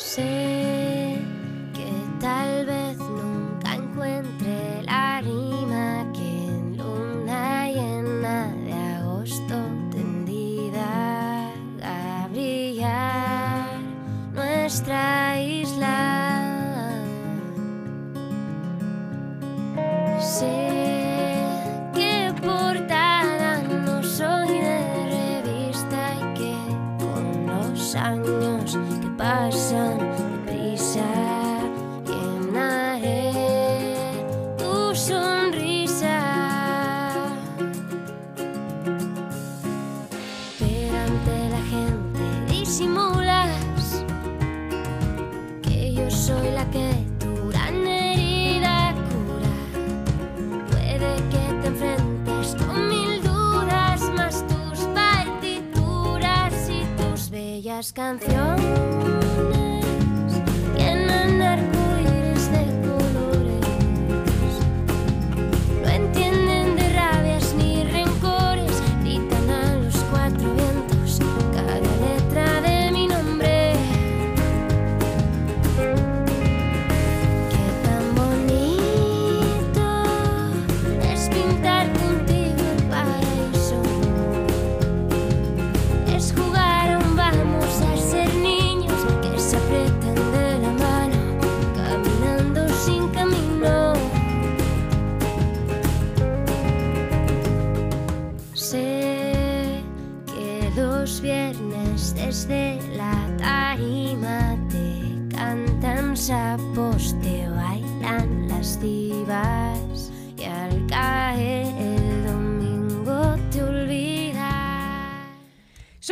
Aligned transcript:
Sé 0.00 0.69
bellas 57.80 57.92
canciones 57.94 58.99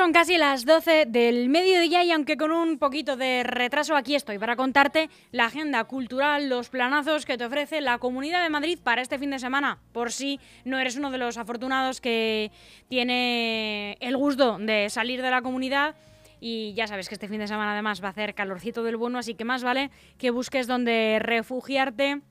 Son 0.08 0.14
casi 0.14 0.38
las 0.38 0.64
12 0.64 1.04
del 1.04 1.50
mediodía 1.50 2.02
y 2.02 2.12
aunque 2.12 2.38
con 2.38 2.50
un 2.50 2.78
poquito 2.78 3.18
de 3.18 3.42
retraso 3.42 3.94
aquí 3.94 4.14
estoy 4.14 4.38
para 4.38 4.56
contarte 4.56 5.10
la 5.32 5.44
agenda 5.44 5.84
cultural, 5.84 6.48
los 6.48 6.70
planazos 6.70 7.26
que 7.26 7.36
te 7.36 7.44
ofrece 7.44 7.82
la 7.82 7.98
Comunidad 7.98 8.42
de 8.42 8.48
Madrid 8.48 8.78
para 8.82 9.02
este 9.02 9.18
fin 9.18 9.28
de 9.28 9.38
semana, 9.38 9.80
por 9.92 10.10
si 10.10 10.40
no 10.64 10.78
eres 10.78 10.96
uno 10.96 11.10
de 11.10 11.18
los 11.18 11.36
afortunados 11.36 12.00
que 12.00 12.50
tiene 12.88 13.98
el 14.00 14.16
gusto 14.16 14.56
de 14.58 14.88
salir 14.88 15.20
de 15.20 15.30
la 15.30 15.42
comunidad. 15.42 15.94
Y 16.40 16.72
ya 16.72 16.86
sabes 16.86 17.10
que 17.10 17.14
este 17.14 17.28
fin 17.28 17.40
de 17.40 17.46
semana 17.46 17.74
además 17.74 18.02
va 18.02 18.06
a 18.06 18.12
hacer 18.12 18.34
calorcito 18.34 18.82
del 18.84 18.96
bueno, 18.96 19.18
así 19.18 19.34
que 19.34 19.44
más 19.44 19.62
vale 19.62 19.90
que 20.16 20.30
busques 20.30 20.66
donde 20.66 21.18
refugiarte, 21.20 22.22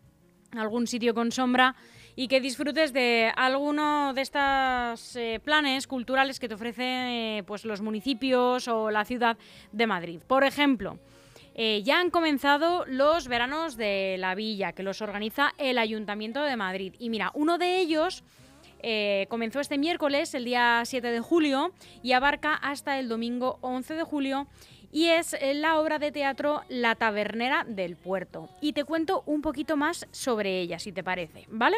algún 0.54 0.88
sitio 0.88 1.14
con 1.14 1.32
sombra 1.32 1.76
y 2.20 2.28
que 2.28 2.42
disfrutes 2.42 2.94
de 2.94 3.32
alguno 3.36 4.12
de 4.16 4.22
estos 4.22 5.16
eh, 5.16 5.40
planes 5.42 5.86
culturales 5.86 6.40
que 6.40 6.50
te 6.50 6.56
ofrecen 6.56 6.86
eh, 6.86 7.44
pues 7.46 7.64
los 7.64 7.80
municipios 7.80 8.68
o 8.68 8.90
la 8.90 9.06
ciudad 9.06 9.38
de 9.72 9.86
Madrid. 9.86 10.20
Por 10.26 10.44
ejemplo, 10.44 10.98
eh, 11.54 11.84
ya 11.84 12.00
han 12.00 12.10
comenzado 12.10 12.86
los 12.88 13.28
veranos 13.28 13.78
de 13.78 14.16
la 14.18 14.34
villa, 14.34 14.72
que 14.72 14.82
los 14.82 15.04
organiza 15.04 15.54
el 15.60 15.78
Ayuntamiento 15.78 16.42
de 16.42 16.58
Madrid. 16.58 16.96
Y 16.98 17.12
mira, 17.12 17.32
uno 17.36 17.60
de 17.60 17.78
ellos 17.78 18.24
comenzó 19.30 19.60
este 19.60 19.78
miércoles, 19.78 20.34
el 20.34 20.46
día 20.46 20.82
7 20.86 21.08
de 21.08 21.20
julio, 21.20 21.72
y 22.02 22.14
abarca 22.14 22.54
hasta 22.54 22.98
el 23.00 23.10
domingo 23.10 23.60
11 23.62 23.94
de 23.94 24.04
julio. 24.04 24.48
Y 24.92 25.08
es 25.08 25.36
la 25.56 25.80
obra 25.80 26.00
de 26.00 26.12
teatro 26.12 26.62
La 26.70 26.96
Tabernera 26.96 27.64
del 27.68 27.96
Puerto. 27.96 28.50
Y 28.62 28.74
te 28.74 28.86
cuento 28.86 29.24
un 29.26 29.42
poquito 29.42 29.78
más 29.78 30.08
sobre 30.12 30.62
ella, 30.62 30.80
si 30.80 30.92
te 30.92 31.04
parece, 31.04 31.46
¿vale? 31.50 31.78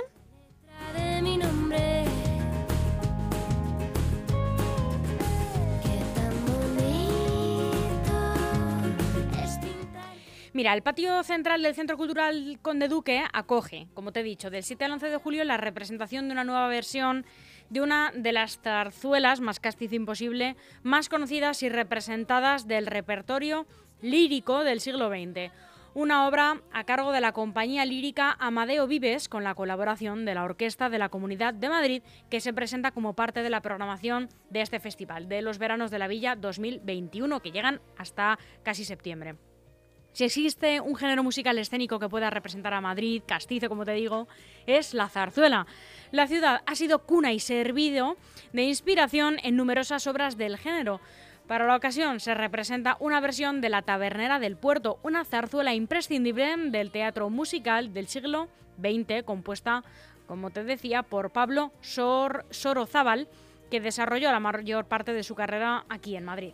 Mira, 10.60 10.74
el 10.74 10.82
patio 10.82 11.24
central 11.24 11.62
del 11.62 11.74
Centro 11.74 11.96
Cultural 11.96 12.60
Conde 12.62 12.90
Duque 12.90 13.24
acoge, 13.32 13.88
como 13.94 14.12
te 14.12 14.20
he 14.20 14.24
dicho, 14.24 14.50
del 14.50 14.64
7 14.64 14.84
al 14.84 14.92
11 14.92 15.08
de 15.08 15.16
julio 15.16 15.46
la 15.46 15.56
representación 15.56 16.28
de 16.28 16.34
una 16.34 16.44
nueva 16.44 16.68
versión 16.68 17.26
de 17.70 17.80
una 17.80 18.12
de 18.14 18.34
las 18.34 18.60
zarzuelas 18.60 19.40
más 19.40 19.62
castizo 19.62 19.96
imposible, 19.96 20.58
más 20.84 21.08
conocidas 21.08 21.64
y 21.64 21.70
representadas 21.70 22.68
del 22.68 22.88
repertorio 22.88 23.68
lírico 24.02 24.66
del 24.66 24.82
siglo 24.82 25.08
XX. 25.08 25.50
Una 25.96 26.28
obra 26.28 26.62
a 26.72 26.84
cargo 26.84 27.12
de 27.12 27.20
la 27.20 27.32
compañía 27.32 27.84
lírica 27.84 28.38
Amadeo 28.40 28.86
Vives 28.86 29.28
con 29.28 29.44
la 29.44 29.56
colaboración 29.56 30.24
de 30.24 30.36
la 30.36 30.44
Orquesta 30.44 30.88
de 30.88 31.00
la 31.00 31.10
Comunidad 31.10 31.56
de 31.56 31.68
Madrid 31.68 32.04
que 32.30 32.42
se 32.42 32.54
presenta 32.54 32.92
como 32.92 33.16
parte 33.16 33.42
de 33.42 33.50
la 33.50 33.62
programación 33.62 34.30
de 34.52 34.62
este 34.62 34.80
festival 34.80 35.28
de 35.28 35.42
los 35.42 35.58
veranos 35.58 35.90
de 35.90 35.98
la 35.98 36.08
Villa 36.08 36.36
2021 36.36 37.40
que 37.40 37.52
llegan 37.52 37.82
hasta 37.98 38.38
casi 38.62 38.86
septiembre. 38.86 39.36
Si 40.12 40.26
existe 40.26 40.80
un 40.80 40.96
género 40.96 41.24
musical 41.24 41.58
escénico 41.58 42.00
que 42.00 42.10
pueda 42.10 42.30
representar 42.30 42.74
a 42.74 42.82
Madrid, 42.82 43.24
castizo 43.26 43.70
como 43.70 43.86
te 43.86 43.94
digo, 43.94 44.28
es 44.68 44.94
la 44.94 45.10
zarzuela. 45.10 45.66
La 46.12 46.28
ciudad 46.28 46.62
ha 46.66 46.76
sido 46.76 47.00
cuna 47.00 47.32
y 47.34 47.40
servido 47.40 48.18
de 48.54 48.64
inspiración 48.64 49.38
en 49.44 49.56
numerosas 49.56 50.06
obras 50.08 50.38
del 50.38 50.58
género. 50.58 51.00
Para 51.50 51.66
la 51.66 51.76
ocasión 51.76 52.20
se 52.20 52.36
representa 52.36 52.96
una 53.00 53.20
versión 53.20 53.60
de 53.60 53.70
La 53.70 53.82
Tabernera 53.82 54.38
del 54.38 54.56
Puerto, 54.56 55.00
una 55.02 55.26
zarzuela 55.26 55.74
imprescindible 55.74 56.56
del 56.70 56.92
teatro 56.92 57.32
musical 57.32 57.92
del 57.92 58.08
siglo 58.08 58.50
XX, 58.80 59.24
compuesta, 59.26 59.84
como 60.28 60.52
te 60.52 60.64
decía, 60.64 61.02
por 61.02 61.32
Pablo 61.32 61.72
Sor 61.82 62.46
Sorozábal, 62.52 63.28
que 63.72 63.82
desarrolló 63.82 64.32
la 64.32 64.40
mayor 64.40 64.86
parte 64.86 65.12
de 65.12 65.24
su 65.24 65.34
carrera 65.34 65.86
aquí 65.90 66.16
en 66.16 66.26
Madrid. 66.26 66.54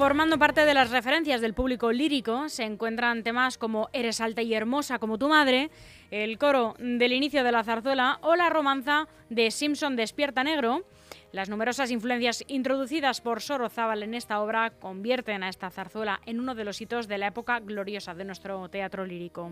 Formando 0.00 0.38
parte 0.38 0.64
de 0.64 0.72
las 0.72 0.90
referencias 0.90 1.42
del 1.42 1.52
público 1.52 1.92
lírico 1.92 2.48
se 2.48 2.64
encuentran 2.64 3.22
temas 3.22 3.58
como 3.58 3.90
Eres 3.92 4.22
alta 4.22 4.40
y 4.40 4.54
hermosa 4.54 4.98
como 4.98 5.18
tu 5.18 5.28
madre, 5.28 5.68
el 6.10 6.38
coro 6.38 6.74
del 6.78 7.12
inicio 7.12 7.44
de 7.44 7.52
la 7.52 7.64
zarzuela 7.64 8.18
o 8.22 8.34
la 8.34 8.48
romanza 8.48 9.08
de 9.28 9.50
Simpson 9.50 9.96
Despierta 9.96 10.42
Negro. 10.42 10.86
Las 11.32 11.50
numerosas 11.50 11.90
influencias 11.90 12.42
introducidas 12.48 13.20
por 13.20 13.42
Sorozábal 13.42 14.02
en 14.02 14.14
esta 14.14 14.40
obra 14.40 14.70
convierten 14.70 15.42
a 15.42 15.50
esta 15.50 15.68
zarzuela 15.68 16.22
en 16.24 16.40
uno 16.40 16.54
de 16.54 16.64
los 16.64 16.80
hitos 16.80 17.06
de 17.06 17.18
la 17.18 17.26
época 17.26 17.60
gloriosa 17.60 18.14
de 18.14 18.24
nuestro 18.24 18.70
teatro 18.70 19.04
lírico. 19.04 19.50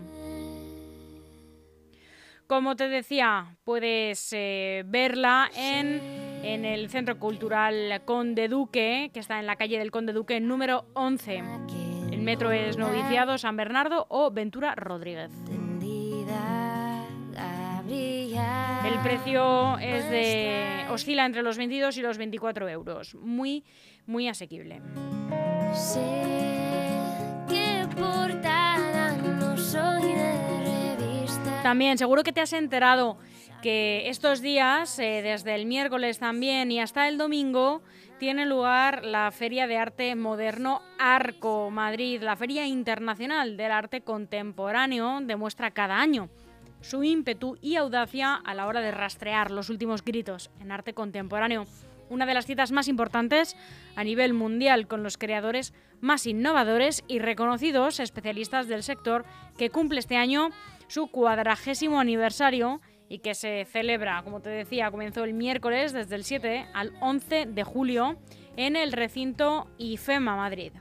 Como 2.49 2.75
te 2.75 2.89
decía, 2.89 3.57
puedes 3.63 4.33
eh, 4.33 4.81
verla 4.87 5.51
en, 5.55 6.01
en 6.41 6.65
el 6.65 6.89
Centro 6.89 7.19
Cultural 7.19 8.01
Conde 8.05 8.47
Duque, 8.47 9.11
que 9.13 9.19
está 9.19 9.39
en 9.39 9.45
la 9.45 9.55
calle 9.55 9.77
del 9.77 9.91
Conde 9.91 10.13
Duque 10.13 10.39
número 10.39 10.87
11. 10.95 11.43
El 12.11 12.23
metro 12.23 12.51
es 12.51 12.75
Noviciado, 12.75 13.37
San 13.37 13.55
Bernardo 13.55 14.07
o 14.09 14.31
Ventura 14.31 14.73
Rodríguez. 14.73 15.29
El 18.83 18.99
precio 19.03 19.77
es 19.77 20.09
de 20.09 20.87
oscila 20.89 21.27
entre 21.27 21.43
los 21.43 21.55
22 21.55 21.97
y 21.97 22.01
los 22.01 22.17
24 22.17 22.67
euros. 22.67 23.13
Muy, 23.13 23.63
muy 24.07 24.27
asequible. 24.27 24.81
Sé 25.75 25.99
que 27.47 27.87
portada 27.95 29.15
no 29.17 29.55
soy 29.55 30.13
de. 30.13 30.28
También, 31.63 31.97
seguro 31.97 32.23
que 32.23 32.31
te 32.31 32.41
has 32.41 32.53
enterado 32.53 33.17
que 33.61 34.09
estos 34.09 34.41
días, 34.41 34.97
eh, 34.99 35.21
desde 35.21 35.55
el 35.55 35.65
miércoles 35.65 36.17
también 36.17 36.71
y 36.71 36.79
hasta 36.79 37.09
el 37.09 37.17
domingo, 37.17 37.81
tiene 38.17 38.45
lugar 38.45 39.03
la 39.03 39.29
Feria 39.31 39.67
de 39.67 39.77
Arte 39.77 40.15
Moderno 40.15 40.81
Arco 40.97 41.69
Madrid. 41.69 42.21
La 42.21 42.37
Feria 42.37 42.65
Internacional 42.65 43.57
del 43.57 43.71
Arte 43.71 44.01
Contemporáneo 44.01 45.19
demuestra 45.21 45.71
cada 45.71 45.99
año 45.99 46.29
su 46.81 47.03
ímpetu 47.03 47.57
y 47.61 47.75
audacia 47.75 48.35
a 48.35 48.53
la 48.53 48.65
hora 48.65 48.79
de 48.79 48.91
rastrear 48.91 49.51
los 49.51 49.69
últimos 49.69 50.03
gritos 50.03 50.49
en 50.61 50.71
arte 50.71 50.93
contemporáneo. 50.93 51.65
Una 52.09 52.25
de 52.25 52.33
las 52.33 52.45
citas 52.45 52.71
más 52.71 52.87
importantes 52.87 53.57
a 53.97 54.03
nivel 54.05 54.33
mundial 54.33 54.87
con 54.87 55.03
los 55.03 55.17
creadores 55.17 55.73
más 55.99 56.25
innovadores 56.25 57.03
y 57.07 57.19
reconocidos 57.19 57.99
especialistas 57.99 58.67
del 58.67 58.83
sector 58.83 59.25
que 59.57 59.69
cumple 59.69 59.99
este 59.99 60.15
año 60.15 60.51
su 60.89 61.07
cuadragésimo 61.07 61.99
aniversario 61.99 62.81
y 63.07 63.19
que 63.19 63.33
se 63.33 63.65
celebra, 63.65 64.21
como 64.23 64.41
te 64.41 64.49
decía, 64.49 64.91
comenzó 64.91 65.23
el 65.23 65.33
miércoles 65.33 65.93
desde 65.93 66.15
el 66.15 66.23
7 66.23 66.67
al 66.73 66.93
11 66.99 67.45
de 67.47 67.63
julio 67.63 68.19
en 68.57 68.75
el 68.75 68.91
recinto 68.91 69.67
IFEMA 69.77 70.35
Madrid. 70.35 70.73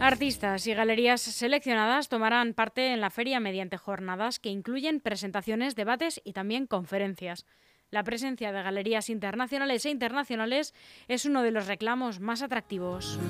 Artistas 0.00 0.66
y 0.66 0.74
galerías 0.74 1.20
seleccionadas 1.20 2.08
tomarán 2.08 2.54
parte 2.54 2.92
en 2.92 3.00
la 3.00 3.10
feria 3.10 3.38
mediante 3.38 3.76
jornadas 3.76 4.40
que 4.40 4.50
incluyen 4.50 5.00
presentaciones, 5.00 5.76
debates 5.76 6.20
y 6.24 6.32
también 6.32 6.66
conferencias. 6.66 7.46
La 7.90 8.02
presencia 8.02 8.52
de 8.52 8.62
galerías 8.62 9.10
internacionales 9.10 9.86
e 9.86 9.90
internacionales 9.90 10.74
es 11.06 11.24
uno 11.24 11.42
de 11.42 11.52
los 11.52 11.68
reclamos 11.68 12.18
más 12.18 12.42
atractivos. 12.42 13.20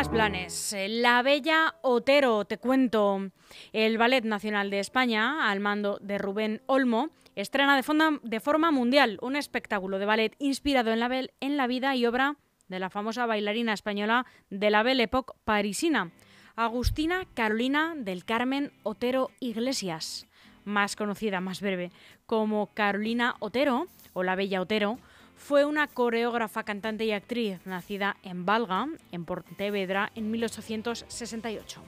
Más 0.00 0.08
planes. 0.08 0.74
La 0.88 1.20
Bella 1.20 1.74
Otero, 1.82 2.46
te 2.46 2.56
cuento. 2.56 3.30
El 3.74 3.98
Ballet 3.98 4.24
Nacional 4.24 4.70
de 4.70 4.78
España, 4.78 5.50
al 5.50 5.60
mando 5.60 5.98
de 6.00 6.16
Rubén 6.16 6.62
Olmo, 6.64 7.10
estrena 7.36 7.76
de, 7.76 8.18
de 8.22 8.40
forma 8.40 8.70
mundial 8.70 9.18
un 9.20 9.36
espectáculo 9.36 9.98
de 9.98 10.06
ballet 10.06 10.34
inspirado 10.38 10.90
en 10.90 11.00
la, 11.00 11.10
en 11.40 11.56
la 11.58 11.66
vida 11.66 11.94
y 11.96 12.06
obra 12.06 12.36
de 12.68 12.78
la 12.78 12.88
famosa 12.88 13.26
bailarina 13.26 13.74
española 13.74 14.24
de 14.48 14.70
la 14.70 14.82
Belle 14.82 15.02
Époque 15.02 15.34
parisina, 15.44 16.12
Agustina 16.56 17.26
Carolina 17.34 17.92
del 17.94 18.24
Carmen 18.24 18.72
Otero 18.84 19.28
Iglesias, 19.38 20.26
más 20.64 20.96
conocida, 20.96 21.42
más 21.42 21.60
breve, 21.60 21.92
como 22.24 22.72
Carolina 22.72 23.36
Otero 23.38 23.86
o 24.14 24.22
la 24.22 24.34
Bella 24.34 24.62
Otero, 24.62 24.98
fue 25.40 25.64
una 25.64 25.88
coreógrafa, 25.88 26.64
cantante 26.64 27.06
y 27.06 27.12
actriz 27.12 27.58
nacida 27.64 28.16
en 28.22 28.44
Valga, 28.44 28.86
en 29.10 29.24
Pontevedra, 29.24 30.12
en 30.14 30.30
1868. 30.30 31.82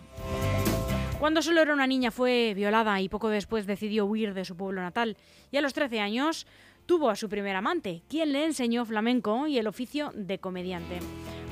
Cuando 1.20 1.43
solo 1.43 1.60
era 1.60 1.75
una 1.75 1.87
niña 1.87 2.10
fue 2.10 2.54
violada 2.56 3.00
y 3.00 3.08
poco 3.08 3.28
después 3.28 3.66
decidió 3.66 4.06
huir 4.06 4.34
de 4.34 4.44
su 4.44 4.56
pueblo 4.56 4.81
natal 4.81 5.16
y 5.52 5.58
a 5.58 5.60
los 5.60 5.75
13 5.75 6.00
años 6.00 6.46
tuvo 6.87 7.10
a 7.10 7.14
su 7.14 7.28
primer 7.28 7.54
amante, 7.54 8.02
quien 8.08 8.32
le 8.32 8.44
enseñó 8.44 8.84
flamenco 8.84 9.46
y 9.46 9.58
el 9.58 9.69
oficio 9.69 10.10
de 10.14 10.38
comediante, 10.38 10.99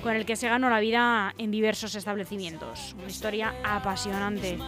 con 0.02 0.16
el 0.16 0.24
que 0.24 0.36
se 0.36 0.48
ganó 0.48 0.70
la 0.70 0.80
vida 0.80 1.34
en 1.38 1.52
diversos 1.52 1.94
establecimientos. 1.94 2.96
Una 2.98 3.08
historia 3.08 3.54
apasionante. 3.62 4.58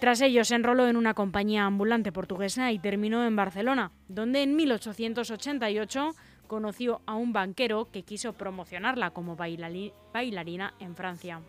Tras 0.00 0.22
ello 0.22 0.44
se 0.44 0.56
enroló 0.56 0.88
en 0.88 0.96
una 0.96 1.14
compañía 1.14 1.66
ambulante 1.66 2.12
portuguesa 2.12 2.72
y 2.72 2.80
terminó 2.80 3.24
en 3.24 3.36
Barcelona, 3.36 3.92
donde 4.08 4.42
en 4.42 4.56
1888 4.56 6.16
conoció 6.48 7.00
a 7.06 7.14
un 7.14 7.32
banquero 7.32 7.92
que 7.92 8.02
quiso 8.02 8.32
promocionarla 8.32 9.10
como 9.10 9.36
bailarina 9.36 10.74
en 10.80 10.96
Francia. 10.96 11.40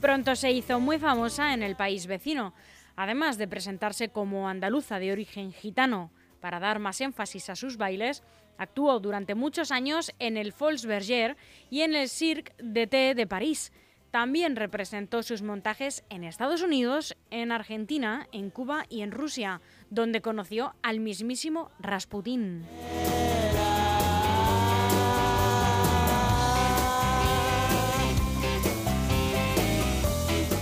Pronto 0.00 0.36
se 0.36 0.52
hizo 0.52 0.78
muy 0.78 0.98
famosa 0.98 1.54
en 1.54 1.64
el 1.64 1.74
país 1.74 2.06
vecino. 2.06 2.54
Además 2.94 3.38
de 3.38 3.48
presentarse 3.48 4.10
como 4.10 4.48
andaluza 4.48 4.98
de 4.98 5.10
origen 5.10 5.52
gitano 5.52 6.12
para 6.40 6.60
dar 6.60 6.78
más 6.78 7.00
énfasis 7.00 7.48
a 7.50 7.56
sus 7.56 7.76
bailes, 7.76 8.22
actuó 8.58 9.00
durante 9.00 9.34
muchos 9.34 9.70
años 9.70 10.12
en 10.18 10.36
el 10.36 10.52
Fols 10.52 10.86
Berger 10.86 11.36
y 11.70 11.80
en 11.80 11.94
el 11.94 12.08
Cirque 12.08 12.52
d'été 12.58 13.14
de 13.14 13.26
París. 13.26 13.72
También 14.12 14.56
representó 14.56 15.22
sus 15.22 15.40
montajes 15.40 16.04
en 16.10 16.22
Estados 16.22 16.60
Unidos, 16.60 17.16
en 17.30 17.50
Argentina, 17.50 18.28
en 18.30 18.50
Cuba 18.50 18.84
y 18.90 19.00
en 19.00 19.10
Rusia, 19.10 19.62
donde 19.88 20.20
conoció 20.20 20.74
al 20.82 21.00
mismísimo 21.00 21.70
Rasputín. 21.80 22.66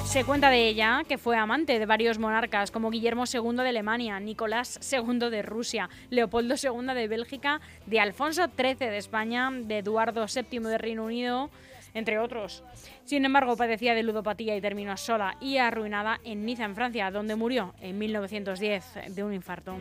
Se 0.04 0.24
cuenta 0.24 0.50
de 0.50 0.68
ella 0.68 1.02
que 1.08 1.18
fue 1.18 1.36
amante 1.36 1.80
de 1.80 1.86
varios 1.86 2.20
monarcas 2.20 2.70
como 2.70 2.90
Guillermo 2.90 3.24
II 3.32 3.56
de 3.56 3.68
Alemania, 3.68 4.20
Nicolás 4.20 4.78
II 4.92 5.28
de 5.28 5.42
Rusia, 5.42 5.90
Leopoldo 6.08 6.54
II 6.54 6.94
de 6.94 7.08
Bélgica, 7.08 7.60
de 7.86 7.98
Alfonso 7.98 8.46
XIII 8.56 8.74
de 8.76 8.98
España, 8.98 9.50
de 9.52 9.78
Eduardo 9.78 10.26
VII 10.26 10.60
de 10.60 10.78
Reino 10.78 11.04
Unido, 11.04 11.50
entre 11.94 12.18
otros. 12.18 12.62
Sin 13.04 13.24
embargo, 13.24 13.56
padecía 13.56 13.94
de 13.94 14.02
ludopatía 14.02 14.56
y 14.56 14.60
terminó 14.60 14.96
sola 14.96 15.36
y 15.40 15.58
arruinada 15.58 16.20
en 16.24 16.44
Niza, 16.44 16.64
en 16.64 16.74
Francia, 16.74 17.10
donde 17.10 17.36
murió 17.36 17.74
en 17.80 17.98
1910 17.98 19.14
de 19.14 19.24
un 19.24 19.34
infarto. 19.34 19.76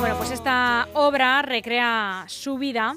Bueno, 0.00 0.16
pues 0.16 0.30
esta 0.30 0.88
obra 0.94 1.42
recrea 1.42 2.24
su 2.28 2.58
vida 2.58 2.96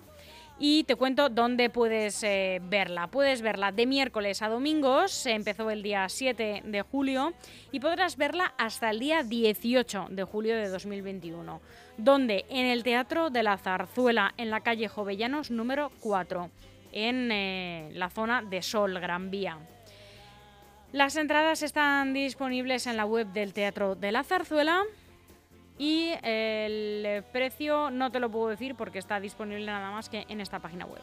y 0.59 0.83
te 0.85 0.95
cuento 0.95 1.29
dónde 1.29 1.69
puedes 1.69 2.23
eh, 2.23 2.59
verla. 2.63 3.07
Puedes 3.07 3.41
verla 3.41 3.71
de 3.71 3.85
miércoles 3.85 4.41
a 4.41 4.49
domingos, 4.49 5.25
empezó 5.25 5.69
el 5.69 5.83
día 5.83 6.09
7 6.09 6.63
de 6.65 6.81
julio 6.81 7.33
y 7.71 7.79
podrás 7.79 8.17
verla 8.17 8.53
hasta 8.57 8.89
el 8.89 8.99
día 8.99 9.23
18 9.23 10.07
de 10.09 10.23
julio 10.23 10.55
de 10.55 10.67
2021, 10.69 11.61
donde 11.97 12.45
en 12.49 12.65
el 12.65 12.83
Teatro 12.83 13.29
de 13.29 13.43
la 13.43 13.57
Zarzuela, 13.57 14.33
en 14.37 14.49
la 14.49 14.61
calle 14.61 14.87
Jovellanos 14.87 15.51
número 15.51 15.91
4, 16.01 16.49
en 16.91 17.31
eh, 17.31 17.89
la 17.93 18.09
zona 18.09 18.41
de 18.41 18.61
Sol, 18.61 18.99
Gran 18.99 19.31
Vía. 19.31 19.57
Las 20.91 21.15
entradas 21.15 21.63
están 21.63 22.13
disponibles 22.13 22.87
en 22.87 22.97
la 22.97 23.05
web 23.05 23.27
del 23.27 23.53
Teatro 23.53 23.95
de 23.95 24.11
la 24.11 24.23
Zarzuela 24.23 24.83
y 25.77 26.11
el 26.23 27.23
precio 27.31 27.91
no 27.91 28.11
te 28.11 28.19
lo 28.19 28.31
puedo 28.31 28.49
decir 28.49 28.75
porque 28.75 28.99
está 28.99 29.19
disponible 29.19 29.65
nada 29.65 29.91
más 29.91 30.09
que 30.09 30.25
en 30.29 30.41
esta 30.41 30.59
página 30.59 30.85
web. 30.85 31.01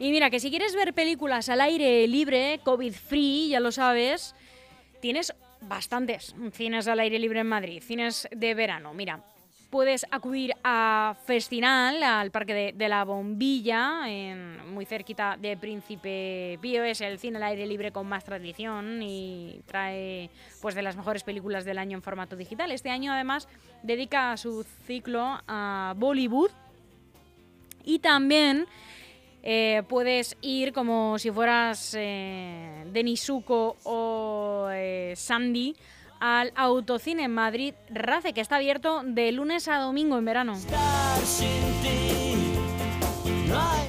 Y 0.00 0.10
mira, 0.12 0.30
que 0.30 0.38
si 0.38 0.50
quieres 0.50 0.74
ver 0.74 0.94
películas 0.94 1.48
al 1.48 1.60
aire 1.60 2.06
libre, 2.06 2.60
COVID 2.62 2.92
free, 2.92 3.48
ya 3.48 3.60
lo 3.60 3.72
sabes, 3.72 4.34
tienes 5.00 5.34
bastantes 5.60 6.34
cines 6.52 6.88
al 6.88 7.00
aire 7.00 7.18
libre 7.18 7.40
en 7.40 7.46
Madrid, 7.46 7.82
cines 7.82 8.28
de 8.30 8.54
verano. 8.54 8.94
Mira, 8.94 9.20
puedes 9.70 10.06
acudir 10.10 10.54
a 10.64 11.16
Festinal, 11.26 12.02
al 12.02 12.30
Parque 12.30 12.74
de, 12.74 12.88
la 12.88 13.04
Bombilla, 13.04 14.02
muy 14.66 14.84
cerquita 14.84 15.36
de 15.38 15.56
Príncipe 15.56 16.58
Pío. 16.60 16.84
Es 16.84 17.00
el 17.00 17.18
cine 17.18 17.36
al 17.36 17.44
aire 17.44 17.66
libre 17.66 17.92
con 17.92 18.08
más 18.08 18.24
tradición 18.24 19.02
y 19.02 19.60
trae 19.66 20.30
pues 20.60 20.74
de 20.74 20.82
las 20.82 20.96
mejores 20.96 21.22
películas 21.22 21.64
del 21.64 21.78
año 21.78 21.96
en 21.96 22.02
formato 22.02 22.36
digital. 22.36 22.70
Este 22.72 22.90
año 22.90 23.12
además 23.12 23.48
dedica 23.82 24.36
su 24.36 24.64
ciclo 24.86 25.40
a 25.46 25.94
Bollywood 25.96 26.50
y 27.84 27.98
también 27.98 28.66
eh, 29.42 29.82
puedes 29.88 30.36
ir 30.40 30.72
como 30.72 31.18
si 31.18 31.30
fueras 31.30 31.94
eh, 31.96 32.84
Denisuko 32.92 33.76
o 33.84 34.68
eh, 34.70 35.14
Sandy 35.16 35.76
al 36.20 36.52
Autocine 36.56 37.28
Madrid 37.28 37.74
Race, 37.90 38.32
que 38.32 38.40
está 38.40 38.56
abierto 38.56 39.02
de 39.04 39.30
lunes 39.32 39.68
a 39.68 39.78
domingo 39.78 40.18
en 40.18 40.24
verano. 40.24 40.58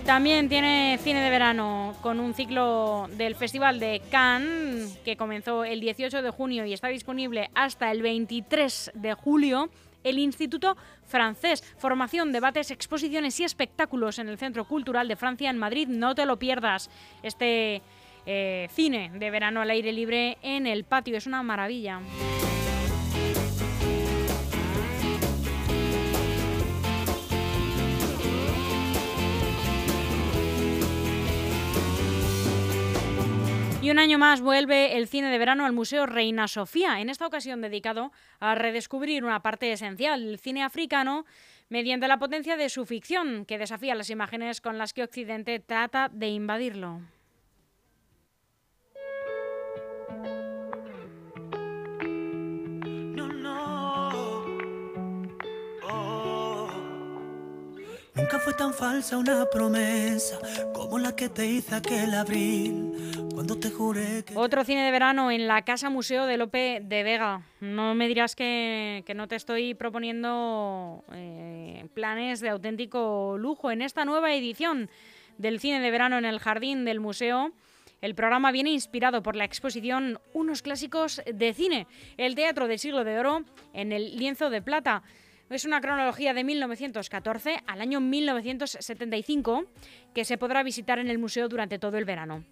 También 0.06 0.50
tiene 0.50 0.98
cine 1.04 1.22
de 1.22 1.30
verano 1.30 1.96
con 2.02 2.20
un 2.20 2.34
ciclo 2.34 3.08
del 3.16 3.36
Festival 3.36 3.80
de 3.80 4.02
Cannes 4.10 4.98
que 5.06 5.16
comenzó 5.16 5.64
el 5.64 5.82
18 5.82 6.22
de 6.22 6.30
junio 6.32 6.66
y 6.66 6.74
está 6.74 6.88
disponible 6.88 7.52
hasta 7.54 7.92
el 7.92 8.02
23 8.02 8.92
de 8.96 9.14
julio. 9.14 9.70
El 10.04 10.20
Instituto 10.20 10.78
Francés, 11.06 11.64
formación, 11.78 12.32
debates, 12.32 12.72
exposiciones 12.72 13.40
y 13.40 13.44
espectáculos 13.44 14.20
en 14.20 14.30
el 14.30 14.38
Centro 14.38 14.66
Cultural 14.66 15.08
de 15.08 15.16
Francia 15.16 15.50
en 15.50 15.58
Madrid. 15.58 15.88
No 15.88 16.16
te 16.16 16.26
lo 16.26 16.38
pierdas. 16.38 16.90
Este 17.24 17.82
eh, 18.26 18.68
cine 18.72 19.12
de 19.16 19.32
verano 19.32 19.62
al 19.62 19.70
aire 19.70 19.92
libre 19.92 20.38
en 20.42 20.68
el 20.68 20.84
patio 20.84 21.18
es 21.18 21.28
una 21.28 21.44
maravilla. 21.44 22.00
Y 33.90 33.92
un 33.92 33.98
año 33.98 34.20
más 34.20 34.40
vuelve 34.40 34.98
el 34.98 35.08
cine 35.08 35.32
de 35.32 35.40
verano 35.40 35.66
al 35.66 35.74
Museo 35.74 36.06
Reina 36.06 36.48
Sofía, 36.48 37.02
en 37.02 37.10
esta 37.10 37.26
ocasión 37.26 37.60
dedicado 37.60 38.12
a 38.40 38.54
redescubrir 38.54 39.24
una 39.24 39.42
parte 39.42 39.72
esencial 39.72 40.24
del 40.24 40.38
cine 40.38 40.62
africano 40.62 41.26
mediante 41.70 42.08
la 42.08 42.20
potencia 42.20 42.56
de 42.56 42.70
su 42.70 42.86
ficción, 42.86 43.46
que 43.46 43.58
desafía 43.58 43.96
las 43.96 44.12
imágenes 44.12 44.62
con 44.62 44.78
las 44.78 44.94
que 44.94 45.02
Occidente 45.02 45.60
trata 45.60 46.08
de 46.14 46.28
invadirlo. 46.28 47.02
Tan 58.54 58.74
falsa 58.74 59.18
una 59.18 59.46
promesa 59.46 60.40
como 60.74 60.98
la 61.00 61.16
que 61.16 61.30
te 61.30 61.46
hice 61.46 61.76
aquel 61.76 62.14
abril. 62.14 62.94
Cuando 63.34 63.58
te 63.58 63.70
juré 63.70 64.24
que... 64.26 64.34
Otro 64.36 64.64
cine 64.64 64.84
de 64.84 64.92
verano 64.92 65.32
en 65.32 65.48
la 65.48 65.64
Casa 65.64 65.90
Museo 65.90 66.26
de 66.26 66.38
Lope 66.38 66.82
de 66.84 67.04
Vega. 67.04 67.42
No 67.60 67.96
me 67.96 68.08
dirás 68.08 68.36
que, 68.36 69.04
no 69.16 69.28
te 69.28 69.36
estoy 69.36 69.74
proponiendo 69.74 71.04
eh, 71.14 71.88
planes 71.94 72.40
de 72.40 72.50
auténtico 72.50 73.38
lujo. 73.38 73.72
En 73.72 73.82
esta 73.82 74.06
nueva 74.06 74.34
edición 74.34 74.90
del 75.38 75.60
cine 75.60 75.80
de 75.80 75.92
verano 75.92 76.18
en 76.18 76.26
el 76.26 76.40
jardín 76.40 76.86
del 76.86 77.00
museo, 77.00 77.52
el 78.02 78.16
programa 78.16 78.52
viene 78.52 78.72
inspirado 78.72 79.22
por 79.22 79.36
la 79.36 79.46
exposición 79.46 80.20
Unos 80.34 80.62
clásicos 80.62 81.22
de 81.26 81.54
cine, 81.54 81.88
el 82.18 82.36
teatro 82.36 82.68
del 82.68 82.80
siglo 82.80 83.04
de 83.04 83.20
oro 83.20 83.44
en 83.74 83.92
el 83.92 84.18
lienzo 84.18 84.50
de 84.50 84.62
plata. 84.62 85.04
Es 85.50 85.66
una 85.66 85.82
cronología 85.82 86.36
de 86.36 86.44
1914 86.44 87.64
al 87.66 87.82
año 87.82 88.00
1975 88.00 89.66
que 90.14 90.24
se 90.24 90.38
podrá 90.38 90.62
visitar 90.62 91.00
en 91.00 91.10
el 91.10 91.18
museo 91.18 91.50
durante 91.50 91.80
todo 91.80 91.98
el 91.98 92.06
verano. 92.06 92.44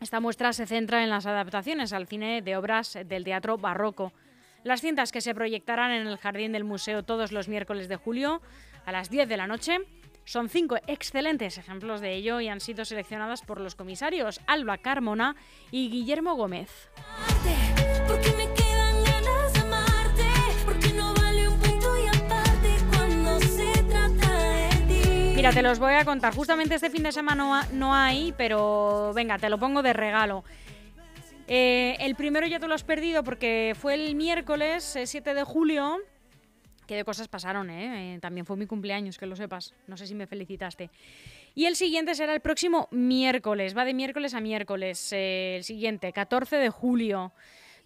Esta 0.00 0.20
muestra 0.20 0.52
se 0.52 0.66
centra 0.66 1.02
en 1.02 1.10
las 1.10 1.26
adaptaciones 1.26 1.92
al 1.92 2.06
cine 2.06 2.40
de 2.40 2.56
obras 2.56 2.96
del 3.06 3.24
teatro 3.24 3.58
barroco. 3.58 4.12
Las 4.62 4.82
cintas 4.82 5.10
que 5.10 5.20
se 5.20 5.34
proyectarán 5.34 5.90
en 5.90 6.06
el 6.06 6.16
jardín 6.16 6.52
del 6.52 6.62
museo 6.62 7.02
todos 7.02 7.32
los 7.32 7.48
miércoles 7.48 7.88
de 7.88 7.96
julio 7.96 8.40
a 8.86 8.92
las 8.92 9.10
10 9.10 9.28
de 9.28 9.36
la 9.36 9.48
noche 9.48 9.78
son 10.24 10.48
cinco 10.48 10.76
excelentes 10.86 11.58
ejemplos 11.58 12.00
de 12.00 12.14
ello 12.14 12.40
y 12.40 12.48
han 12.48 12.60
sido 12.60 12.84
seleccionadas 12.84 13.42
por 13.42 13.60
los 13.60 13.74
comisarios 13.74 14.40
Alba 14.46 14.78
Carmona 14.78 15.34
y 15.72 15.90
Guillermo 15.90 16.36
Gómez. 16.36 16.88
Mira, 25.38 25.52
te 25.52 25.62
los 25.62 25.78
voy 25.78 25.92
a 25.92 26.04
contar. 26.04 26.34
Justamente 26.34 26.74
este 26.74 26.90
fin 26.90 27.04
de 27.04 27.12
semana 27.12 27.64
no 27.72 27.94
hay, 27.94 28.34
pero 28.36 29.12
venga, 29.14 29.38
te 29.38 29.48
lo 29.48 29.56
pongo 29.56 29.82
de 29.84 29.92
regalo. 29.92 30.42
Eh, 31.46 31.96
el 32.00 32.16
primero 32.16 32.44
ya 32.48 32.58
te 32.58 32.66
lo 32.66 32.74
has 32.74 32.82
perdido 32.82 33.22
porque 33.22 33.76
fue 33.78 33.94
el 33.94 34.16
miércoles 34.16 34.98
7 35.04 35.34
de 35.34 35.44
julio. 35.44 35.98
Que 36.88 36.96
de 36.96 37.04
cosas 37.04 37.28
pasaron, 37.28 37.70
¿eh? 37.70 38.14
¿eh? 38.14 38.18
También 38.18 38.46
fue 38.46 38.56
mi 38.56 38.66
cumpleaños, 38.66 39.16
que 39.16 39.26
lo 39.26 39.36
sepas. 39.36 39.74
No 39.86 39.96
sé 39.96 40.08
si 40.08 40.14
me 40.16 40.26
felicitaste. 40.26 40.90
Y 41.54 41.66
el 41.66 41.76
siguiente 41.76 42.16
será 42.16 42.34
el 42.34 42.40
próximo 42.40 42.88
miércoles. 42.90 43.76
Va 43.76 43.84
de 43.84 43.94
miércoles 43.94 44.34
a 44.34 44.40
miércoles. 44.40 45.12
Eh, 45.12 45.58
el 45.58 45.62
siguiente, 45.62 46.12
14 46.12 46.56
de 46.56 46.70
julio. 46.70 47.30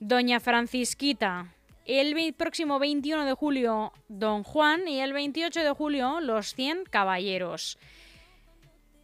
Doña 0.00 0.40
Francisquita. 0.40 1.52
El 1.84 2.34
próximo 2.34 2.78
21 2.78 3.24
de 3.24 3.32
julio, 3.34 3.92
Don 4.08 4.42
Juan. 4.44 4.86
Y 4.86 5.00
el 5.00 5.12
28 5.12 5.60
de 5.60 5.70
julio, 5.72 6.20
Los 6.20 6.54
100 6.54 6.84
Caballeros. 6.84 7.78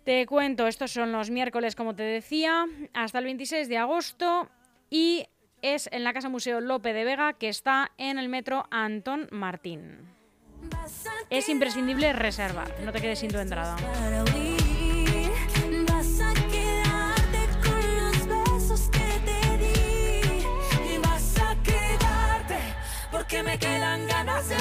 Te 0.04 0.25
cuento, 0.26 0.66
estos 0.66 0.92
son 0.92 1.12
los 1.12 1.30
miércoles, 1.30 1.76
como 1.76 1.94
te 1.94 2.02
decía, 2.02 2.66
hasta 2.94 3.18
el 3.18 3.25
26 3.25 3.68
de 3.68 3.76
agosto. 3.76 4.49
Y 4.88 5.26
es 5.61 5.88
en 5.92 6.04
la 6.04 6.12
Casa 6.12 6.28
Museo 6.28 6.61
Lope 6.61 6.92
de 6.92 7.04
Vega, 7.04 7.35
que 7.35 7.49
está 7.49 7.92
en 7.99 8.18
el 8.18 8.28
metro 8.28 8.66
Antón 8.70 9.28
Martín. 9.30 9.99
Es 11.30 11.49
imprescindible 11.49 12.12
reservar, 12.12 12.73
no 12.85 12.92
te 12.92 13.00
quedes 13.00 13.18
sin 13.18 13.30
tu 13.30 13.38
entrada. 13.38 13.76
Me 23.37 23.58
quedan 23.58 24.06
ganas 24.06 24.49
de 24.49 24.56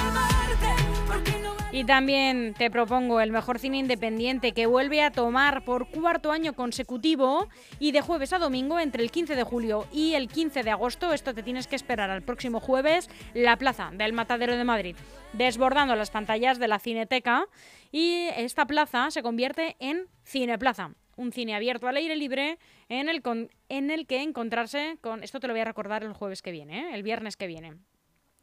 Y 1.71 1.85
también 1.85 2.53
te 2.53 2.69
propongo 2.69 3.21
el 3.21 3.31
mejor 3.31 3.59
cine 3.59 3.77
independiente 3.77 4.51
que 4.51 4.65
vuelve 4.65 5.01
a 5.01 5.11
tomar 5.11 5.63
por 5.63 5.89
cuarto 5.89 6.33
año 6.33 6.53
consecutivo 6.53 7.47
y 7.79 7.93
de 7.93 8.01
jueves 8.01 8.33
a 8.33 8.39
domingo 8.39 8.79
entre 8.79 9.03
el 9.03 9.11
15 9.11 9.37
de 9.37 9.43
julio 9.43 9.87
y 9.93 10.15
el 10.15 10.27
15 10.27 10.63
de 10.63 10.71
agosto. 10.71 11.13
Esto 11.13 11.33
te 11.33 11.43
tienes 11.43 11.67
que 11.67 11.77
esperar 11.77 12.09
al 12.09 12.23
próximo 12.23 12.59
jueves, 12.59 13.09
la 13.33 13.55
plaza 13.55 13.89
del 13.93 14.11
Matadero 14.11 14.57
de 14.57 14.63
Madrid, 14.65 14.97
desbordando 15.31 15.95
las 15.95 16.11
pantallas 16.11 16.59
de 16.59 16.67
la 16.67 16.79
Cineteca. 16.79 17.45
Y 17.91 18.27
esta 18.35 18.65
plaza 18.67 19.11
se 19.11 19.23
convierte 19.23 19.77
en 19.79 20.07
Cineplaza, 20.25 20.91
un 21.15 21.31
cine 21.31 21.55
abierto 21.55 21.87
al 21.87 21.95
aire 21.95 22.17
libre 22.17 22.59
en 22.89 23.07
el, 23.07 23.21
en 23.69 23.91
el 23.91 24.07
que 24.07 24.21
encontrarse 24.21 24.97
con... 24.99 25.23
Esto 25.23 25.39
te 25.39 25.47
lo 25.47 25.53
voy 25.53 25.61
a 25.61 25.65
recordar 25.65 26.03
el 26.03 26.11
jueves 26.11 26.41
que 26.41 26.51
viene, 26.51 26.81
¿eh? 26.81 26.95
el 26.95 27.03
viernes 27.03 27.37
que 27.37 27.47
viene 27.47 27.77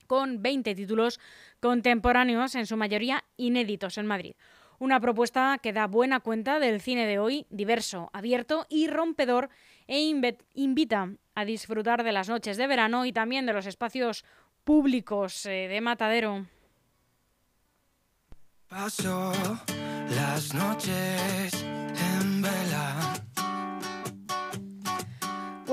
con 0.06 0.42
20 0.42 0.74
títulos 0.74 1.20
contemporáneos, 1.60 2.54
en 2.54 2.66
su 2.66 2.76
mayoría 2.76 3.24
inéditos 3.36 3.98
en 3.98 4.06
Madrid. 4.06 4.34
Una 4.78 5.00
propuesta 5.00 5.58
que 5.62 5.72
da 5.72 5.86
buena 5.86 6.20
cuenta 6.20 6.58
del 6.58 6.80
cine 6.80 7.06
de 7.06 7.18
hoy, 7.18 7.46
diverso, 7.50 8.10
abierto 8.12 8.66
y 8.68 8.88
rompedor, 8.88 9.48
e 9.86 10.00
invita 10.54 11.10
a 11.34 11.44
disfrutar 11.44 12.04
de 12.04 12.12
las 12.12 12.28
noches 12.28 12.56
de 12.56 12.66
verano 12.66 13.06
y 13.06 13.12
también 13.12 13.46
de 13.46 13.52
los 13.52 13.66
espacios 13.66 14.24
públicos 14.64 15.46
eh, 15.46 15.68
de 15.68 15.80
Matadero. 15.80 16.46
Paso 18.68 19.32
las 20.10 20.54
noches 20.54 21.52
en 21.62 22.42
vela 22.42 23.03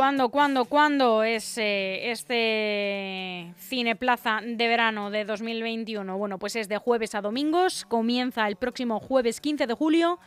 ¿Cuándo, 0.01 0.29
cuándo, 0.29 0.65
cuándo 0.65 1.23
es 1.23 1.59
eh, 1.59 2.09
este 2.09 3.53
Cine 3.59 3.95
Plaza 3.95 4.39
de 4.43 4.67
verano 4.67 5.11
de 5.11 5.25
2021? 5.25 6.17
Bueno, 6.17 6.39
pues 6.39 6.55
es 6.55 6.67
de 6.67 6.79
jueves 6.79 7.13
a 7.13 7.21
domingos, 7.21 7.85
comienza 7.85 8.47
el 8.47 8.55
próximo 8.55 8.99
jueves 8.99 9.39
15 9.39 9.67
de 9.67 9.73
julio 9.75 10.17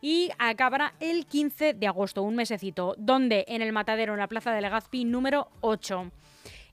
y 0.00 0.30
acabará 0.40 0.94
el 0.98 1.26
15 1.26 1.74
de 1.74 1.86
agosto, 1.86 2.24
un 2.24 2.34
mesecito, 2.34 2.96
donde 2.98 3.44
en 3.46 3.62
el 3.62 3.72
Matadero, 3.72 4.12
en 4.12 4.18
la 4.18 4.26
Plaza 4.26 4.50
de 4.50 4.60
Legazpi 4.60 5.04
número 5.04 5.46
8. 5.60 6.10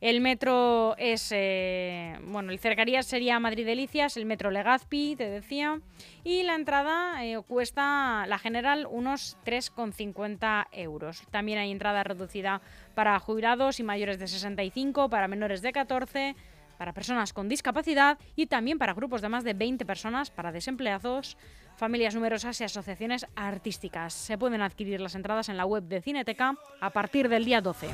El 0.02 0.22
metro 0.22 0.96
es, 0.98 1.30
eh, 1.36 2.18
bueno, 2.24 2.54
el 2.54 2.60
cercarías 2.60 3.06
sería 3.06 3.38
Madrid 3.40 3.66
Delicias, 3.66 4.16
el 4.16 4.26
metro 4.26 4.50
Legazpi, 4.50 5.18
te 5.18 5.30
decía, 5.30 5.82
y 6.24 6.44
la 6.44 6.56
entrada 6.56 7.26
eh, 7.26 7.38
cuesta, 7.46 8.26
la 8.26 8.40
general, 8.40 8.88
unos 8.90 9.38
3,50 9.46 10.68
euros. 10.72 11.24
También 11.32 11.60
hay 11.60 11.72
entrada 11.72 12.06
reducida 12.06 12.62
para 12.96 13.20
jubilados 13.20 13.82
y 13.82 13.84
mayores 13.84 14.20
de 14.20 14.30
65, 14.30 15.10
para 15.10 15.28
menores 15.28 15.62
de 15.62 15.74
14, 15.74 16.36
para 16.80 16.94
personas 16.94 17.34
con 17.34 17.50
discapacidad 17.50 18.18
y 18.38 18.48
también 18.48 18.80
para 18.80 18.94
grupos 18.94 19.22
de 19.22 19.28
más 19.28 19.44
de 19.44 19.54
20 19.54 19.86
personas, 19.86 20.32
para 20.32 20.54
desempleados, 20.54 21.36
familias 21.76 22.16
numerosas 22.16 22.60
y 22.62 22.64
asociaciones 22.64 23.28
artísticas. 23.36 24.14
Se 24.14 24.38
pueden 24.38 24.62
adquirir 24.62 25.02
las 25.02 25.14
entradas 25.14 25.50
en 25.50 25.58
la 25.58 25.66
web 25.66 25.84
de 25.84 26.02
Cineteca 26.02 26.56
a 26.80 26.90
partir 26.92 27.28
del 27.28 27.44
día 27.44 27.60
12. 27.60 27.90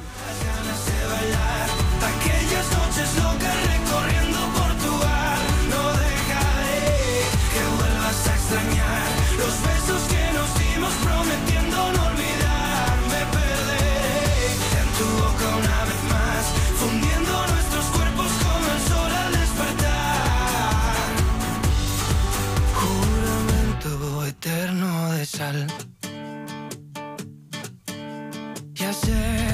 besar. 25.25 25.55
Ya 28.75 28.93
sé. 28.93 29.44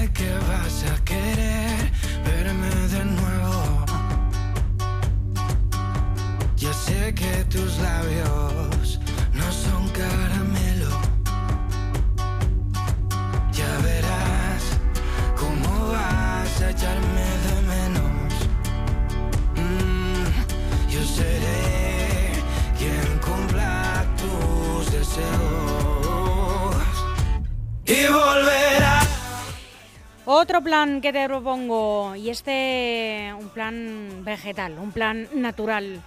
Plan 30.83 30.99
que 31.01 31.13
te 31.13 31.27
propongo, 31.27 32.15
y 32.15 32.31
este 32.31 33.31
un 33.39 33.49
plan 33.49 34.23
vegetal, 34.25 34.79
un 34.79 34.91
plan 34.91 35.27
natural. 35.35 36.01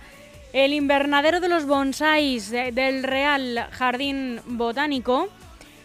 El 0.53 0.73
invernadero 0.73 1.39
de 1.39 1.49
los 1.49 1.65
bonsáis 1.65 2.51
de- 2.51 2.73
del 2.73 3.05
Real 3.05 3.69
Jardín 3.71 4.41
Botánico, 4.47 5.29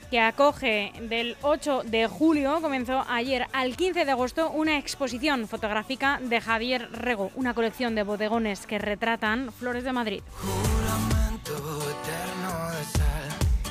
que 0.09 0.19
acoge 0.19 0.91
del 1.03 1.37
8 1.43 1.83
de 1.85 2.07
julio, 2.07 2.61
comenzó 2.61 3.05
ayer 3.07 3.45
al 3.53 3.75
15 3.75 4.05
de 4.05 4.11
agosto, 4.11 4.49
una 4.49 4.79
exposición 4.79 5.47
fotográfica 5.47 6.19
de 6.23 6.41
Javier 6.41 6.89
Rego, 6.91 7.29
una 7.35 7.53
colección 7.53 7.93
de 7.93 8.01
bodegones 8.01 8.65
que 8.65 8.79
retratan 8.79 9.51
flores 9.51 9.83
de 9.83 9.91
Madrid. 9.93 10.23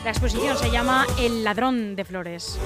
La 0.05 0.11
exposición 0.11 0.57
se 0.57 0.71
llama 0.71 1.05
El 1.19 1.43
ladrón 1.43 1.97
de 1.97 2.05
flores. 2.05 2.57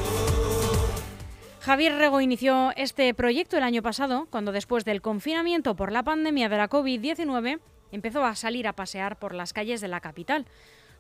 Javier 1.62 1.94
Rego 1.94 2.20
inició 2.20 2.72
este 2.74 3.14
proyecto 3.14 3.56
el 3.56 3.62
año 3.62 3.82
pasado, 3.82 4.26
cuando 4.30 4.50
después 4.50 4.84
del 4.84 5.00
confinamiento 5.00 5.76
por 5.76 5.92
la 5.92 6.02
pandemia 6.02 6.48
de 6.48 6.56
la 6.56 6.68
COVID-19 6.68 7.60
empezó 7.92 8.24
a 8.24 8.34
salir 8.34 8.66
a 8.66 8.72
pasear 8.72 9.20
por 9.20 9.32
las 9.32 9.52
calles 9.52 9.80
de 9.80 9.86
la 9.86 10.00
capital. 10.00 10.46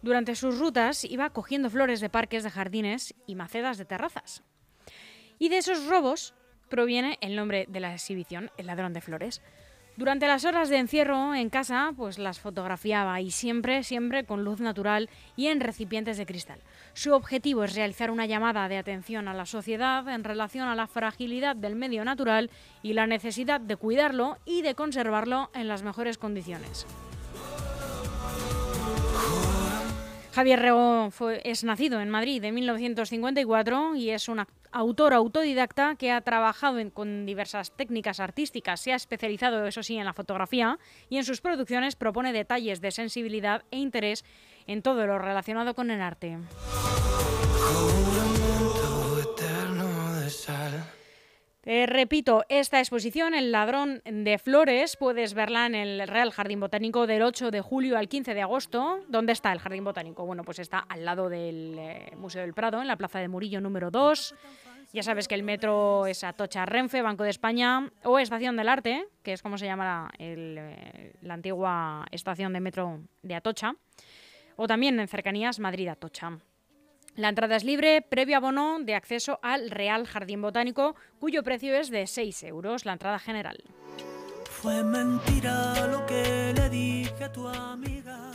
Durante 0.02 0.36
sus 0.36 0.60
rutas 0.60 1.04
iba 1.04 1.30
cogiendo 1.30 1.68
flores 1.68 2.00
de 2.00 2.10
parques 2.10 2.44
de 2.44 2.50
jardines 2.50 3.12
y 3.26 3.34
macedas 3.34 3.76
de 3.76 3.86
terrazas. 3.86 4.44
Y 5.40 5.48
de 5.48 5.58
esos 5.58 5.86
robos 5.86 6.32
proviene 6.68 7.18
el 7.22 7.34
nombre 7.34 7.66
de 7.68 7.80
la 7.80 7.92
exhibición, 7.92 8.52
El 8.56 8.68
ladrón 8.68 8.92
de 8.92 9.00
flores. 9.00 9.42
Durante 9.96 10.26
las 10.26 10.44
horas 10.46 10.70
de 10.70 10.78
encierro 10.78 11.34
en 11.34 11.50
casa, 11.50 11.92
pues 11.96 12.18
las 12.18 12.40
fotografiaba 12.40 13.20
y 13.20 13.30
siempre, 13.30 13.82
siempre 13.84 14.24
con 14.24 14.42
luz 14.42 14.58
natural 14.58 15.10
y 15.36 15.48
en 15.48 15.60
recipientes 15.60 16.16
de 16.16 16.24
cristal. 16.24 16.60
Su 16.94 17.12
objetivo 17.12 17.62
es 17.64 17.74
realizar 17.74 18.10
una 18.10 18.24
llamada 18.24 18.68
de 18.68 18.78
atención 18.78 19.28
a 19.28 19.34
la 19.34 19.44
sociedad 19.44 20.08
en 20.08 20.24
relación 20.24 20.66
a 20.66 20.74
la 20.74 20.86
fragilidad 20.86 21.56
del 21.56 21.76
medio 21.76 22.04
natural 22.06 22.50
y 22.82 22.94
la 22.94 23.06
necesidad 23.06 23.60
de 23.60 23.76
cuidarlo 23.76 24.38
y 24.46 24.62
de 24.62 24.74
conservarlo 24.74 25.50
en 25.54 25.68
las 25.68 25.82
mejores 25.82 26.16
condiciones. 26.16 26.86
Javier 30.34 30.60
Rego 30.60 31.10
es 31.44 31.62
nacido 31.64 32.00
en 32.00 32.08
Madrid 32.08 32.42
en 32.42 32.54
1954 32.54 33.94
y 33.96 34.08
es 34.08 34.28
un 34.30 34.38
ac- 34.38 34.48
autor 34.72 35.14
autodidacta 35.14 35.94
que 35.96 36.10
ha 36.10 36.20
trabajado 36.22 36.78
con 36.92 37.26
diversas 37.26 37.70
técnicas 37.76 38.20
artísticas. 38.20 38.80
Se 38.80 38.92
ha 38.92 38.96
especializado, 38.96 39.66
eso 39.66 39.82
sí, 39.82 39.96
en 39.96 40.04
la 40.04 40.14
fotografía 40.14 40.78
y 41.08 41.18
en 41.18 41.24
sus 41.24 41.40
producciones 41.40 41.96
propone 41.96 42.32
detalles 42.32 42.80
de 42.80 42.90
sensibilidad 42.90 43.64
e 43.70 43.78
interés 43.78 44.24
en 44.66 44.82
todo 44.82 45.06
lo 45.06 45.18
relacionado 45.18 45.74
con 45.74 45.90
el 45.90 46.00
arte. 46.00 46.38
Repito, 51.64 52.44
esta 52.48 52.80
exposición, 52.80 53.34
El 53.34 53.52
ladrón 53.52 54.02
de 54.04 54.38
flores, 54.38 54.96
puedes 54.96 55.32
verla 55.32 55.66
en 55.66 55.76
el 55.76 56.08
Real 56.08 56.32
Jardín 56.32 56.58
Botánico 56.58 57.06
del 57.06 57.22
8 57.22 57.52
de 57.52 57.60
julio 57.60 57.96
al 57.96 58.08
15 58.08 58.34
de 58.34 58.42
agosto. 58.42 58.98
¿Dónde 59.06 59.32
está 59.32 59.52
el 59.52 59.60
Jardín 59.60 59.84
Botánico? 59.84 60.26
Bueno, 60.26 60.42
pues 60.42 60.58
está 60.58 60.80
al 60.80 61.04
lado 61.04 61.28
del 61.28 61.76
eh, 61.78 62.12
Museo 62.16 62.42
del 62.42 62.52
Prado, 62.52 62.80
en 62.80 62.88
la 62.88 62.96
Plaza 62.96 63.20
de 63.20 63.28
Murillo 63.28 63.60
número 63.60 63.92
2. 63.92 64.34
Ya 64.92 65.04
sabes 65.04 65.28
que 65.28 65.36
el 65.36 65.44
metro 65.44 66.06
es 66.06 66.24
Atocha 66.24 66.66
Renfe, 66.66 67.00
Banco 67.00 67.22
de 67.22 67.30
España 67.30 67.92
o 68.02 68.18
Estación 68.18 68.56
del 68.56 68.68
Arte, 68.68 69.06
que 69.22 69.32
es 69.32 69.40
como 69.40 69.56
se 69.56 69.66
llama 69.66 70.10
el, 70.18 70.56
eh, 70.58 71.12
la 71.22 71.34
antigua 71.34 72.06
estación 72.10 72.52
de 72.52 72.60
metro 72.60 73.02
de 73.22 73.36
Atocha. 73.36 73.76
O 74.56 74.66
también 74.66 74.98
en 74.98 75.06
cercanías 75.06 75.60
Madrid-Atocha. 75.60 76.40
La 77.14 77.28
entrada 77.28 77.56
es 77.56 77.64
libre, 77.64 78.00
previo 78.00 78.38
abono 78.38 78.78
de 78.80 78.94
acceso 78.94 79.38
al 79.42 79.70
Real 79.70 80.06
Jardín 80.06 80.40
Botánico, 80.40 80.96
cuyo 81.18 81.42
precio 81.42 81.74
es 81.74 81.90
de 81.90 82.06
6 82.06 82.42
euros, 82.44 82.86
la 82.86 82.92
entrada 82.92 83.18
general. 83.18 83.62
Fue 84.50 84.82
mentira 84.82 85.88
lo 85.88 86.06
que 86.06 86.54
le 86.56 86.70
dije 86.70 87.24
a 87.24 87.32
tu 87.32 87.46
amiga. 87.46 88.30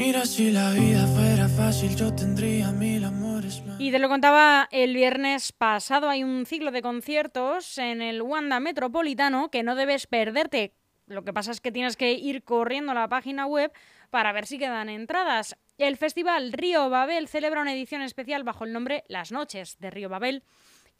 Mira 0.00 0.24
si 0.24 0.50
la 0.50 0.70
vida 0.70 1.06
fuera 1.08 1.46
fácil, 1.46 1.94
yo 1.94 2.14
tendría 2.14 2.72
mil 2.72 3.04
amores 3.04 3.62
más. 3.66 3.78
Y 3.78 3.90
te 3.90 3.98
lo 3.98 4.08
contaba 4.08 4.66
el 4.72 4.94
viernes 4.94 5.52
pasado, 5.52 6.08
hay 6.08 6.24
un 6.24 6.46
ciclo 6.46 6.70
de 6.70 6.80
conciertos 6.80 7.76
en 7.76 8.00
el 8.00 8.22
Wanda 8.22 8.60
Metropolitano 8.60 9.50
que 9.50 9.62
no 9.62 9.74
debes 9.74 10.06
perderte. 10.06 10.72
Lo 11.06 11.22
que 11.22 11.34
pasa 11.34 11.50
es 11.50 11.60
que 11.60 11.70
tienes 11.70 11.98
que 11.98 12.12
ir 12.12 12.44
corriendo 12.44 12.92
a 12.92 12.94
la 12.94 13.08
página 13.08 13.44
web 13.44 13.72
para 14.08 14.32
ver 14.32 14.46
si 14.46 14.58
quedan 14.58 14.88
entradas. 14.88 15.58
El 15.76 15.98
festival 15.98 16.54
Río 16.54 16.88
Babel 16.88 17.28
celebra 17.28 17.60
una 17.60 17.74
edición 17.74 18.00
especial 18.00 18.42
bajo 18.42 18.64
el 18.64 18.72
nombre 18.72 19.04
Las 19.06 19.32
Noches 19.32 19.76
de 19.80 19.90
Río 19.90 20.08
Babel, 20.08 20.44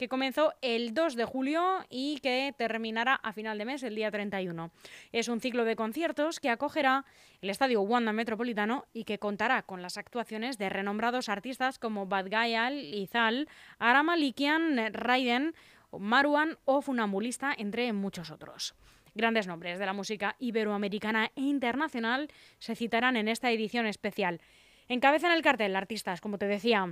que 0.01 0.07
comenzó 0.07 0.55
el 0.63 0.95
2 0.95 1.15
de 1.15 1.25
julio 1.25 1.85
y 1.87 2.17
que 2.21 2.55
terminará 2.57 3.13
a 3.13 3.33
final 3.33 3.59
de 3.59 3.65
mes, 3.65 3.83
el 3.83 3.93
día 3.93 4.09
31. 4.09 4.71
Es 5.11 5.27
un 5.27 5.39
ciclo 5.39 5.63
de 5.63 5.75
conciertos 5.75 6.39
que 6.39 6.49
acogerá 6.49 7.05
el 7.39 7.51
Estadio 7.51 7.83
Wanda 7.83 8.11
Metropolitano 8.11 8.87
y 8.93 9.03
que 9.03 9.19
contará 9.19 9.61
con 9.61 9.83
las 9.83 9.99
actuaciones 9.99 10.57
de 10.57 10.69
renombrados 10.69 11.29
artistas 11.29 11.77
como 11.77 12.07
Bad 12.07 12.31
Gayal, 12.31 12.83
Izal, 12.83 13.47
Ara 13.77 14.01
Malikian, 14.01 14.91
Raiden, 14.91 15.53
Maruan 15.91 16.57
o 16.65 16.81
Funambulista, 16.81 17.53
entre 17.55 17.93
muchos 17.93 18.31
otros. 18.31 18.73
Grandes 19.13 19.45
nombres 19.45 19.77
de 19.77 19.85
la 19.85 19.93
música 19.93 20.35
iberoamericana 20.39 21.29
e 21.35 21.41
internacional 21.41 22.31
se 22.57 22.73
citarán 22.73 23.17
en 23.17 23.27
esta 23.27 23.51
edición 23.51 23.85
especial. 23.85 24.41
Encabezan 24.87 25.33
el 25.33 25.43
cartel 25.43 25.75
artistas, 25.75 26.21
como 26.21 26.39
te 26.39 26.47
decía, 26.47 26.91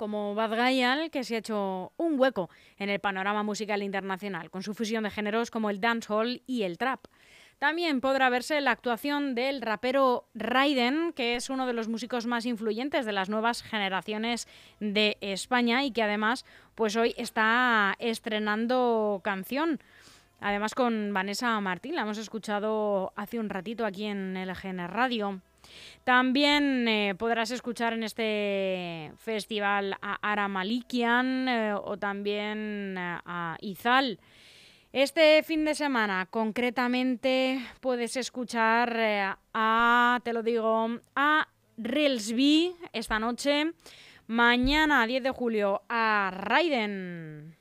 como 0.00 0.34
Bad 0.34 0.56
Gayal, 0.56 1.10
que 1.10 1.24
se 1.24 1.34
ha 1.34 1.38
hecho 1.40 1.92
un 1.98 2.18
hueco 2.18 2.48
en 2.78 2.88
el 2.88 3.00
panorama 3.00 3.42
musical 3.42 3.82
internacional, 3.82 4.48
con 4.48 4.62
su 4.62 4.72
fusión 4.72 5.04
de 5.04 5.10
géneros 5.10 5.50
como 5.50 5.68
el 5.68 5.78
dancehall 5.78 6.40
y 6.46 6.62
el 6.62 6.78
trap. 6.78 7.04
También 7.58 8.00
podrá 8.00 8.30
verse 8.30 8.62
la 8.62 8.70
actuación 8.70 9.34
del 9.34 9.60
rapero 9.60 10.24
Raiden, 10.32 11.12
que 11.12 11.36
es 11.36 11.50
uno 11.50 11.66
de 11.66 11.74
los 11.74 11.88
músicos 11.88 12.24
más 12.24 12.46
influyentes 12.46 13.04
de 13.04 13.12
las 13.12 13.28
nuevas 13.28 13.62
generaciones 13.62 14.48
de 14.80 15.18
España 15.20 15.84
y 15.84 15.90
que 15.90 16.02
además 16.02 16.46
pues 16.74 16.96
hoy 16.96 17.14
está 17.18 17.94
estrenando 17.98 19.20
canción. 19.22 19.80
Además 20.40 20.74
con 20.74 21.12
Vanessa 21.12 21.60
Martín, 21.60 21.94
la 21.94 22.02
hemos 22.02 22.16
escuchado 22.16 23.12
hace 23.16 23.38
un 23.38 23.50
ratito 23.50 23.84
aquí 23.84 24.06
en 24.06 24.32
LGN 24.32 24.88
Radio. 24.88 25.42
También 26.04 26.88
eh, 26.88 27.14
podrás 27.16 27.50
escuchar 27.50 27.92
en 27.92 28.02
este 28.02 29.12
festival 29.16 29.96
a 30.00 30.18
Ara 30.22 30.48
Malikian 30.48 31.48
eh, 31.48 31.74
o 31.74 31.96
también 31.98 32.96
eh, 32.98 33.18
a 33.24 33.56
Izal. 33.60 34.18
Este 34.92 35.42
fin 35.44 35.64
de 35.64 35.74
semana, 35.74 36.26
concretamente, 36.26 37.60
puedes 37.80 38.16
escuchar 38.16 39.38
a, 39.54 40.20
te 40.24 40.32
lo 40.32 40.42
digo, 40.42 40.88
a 41.14 41.48
Reelsby 41.76 42.74
esta 42.92 43.20
noche. 43.20 43.72
Mañana, 44.26 45.06
10 45.06 45.22
de 45.22 45.30
julio, 45.30 45.82
a 45.88 46.30
Raiden. 46.32 47.59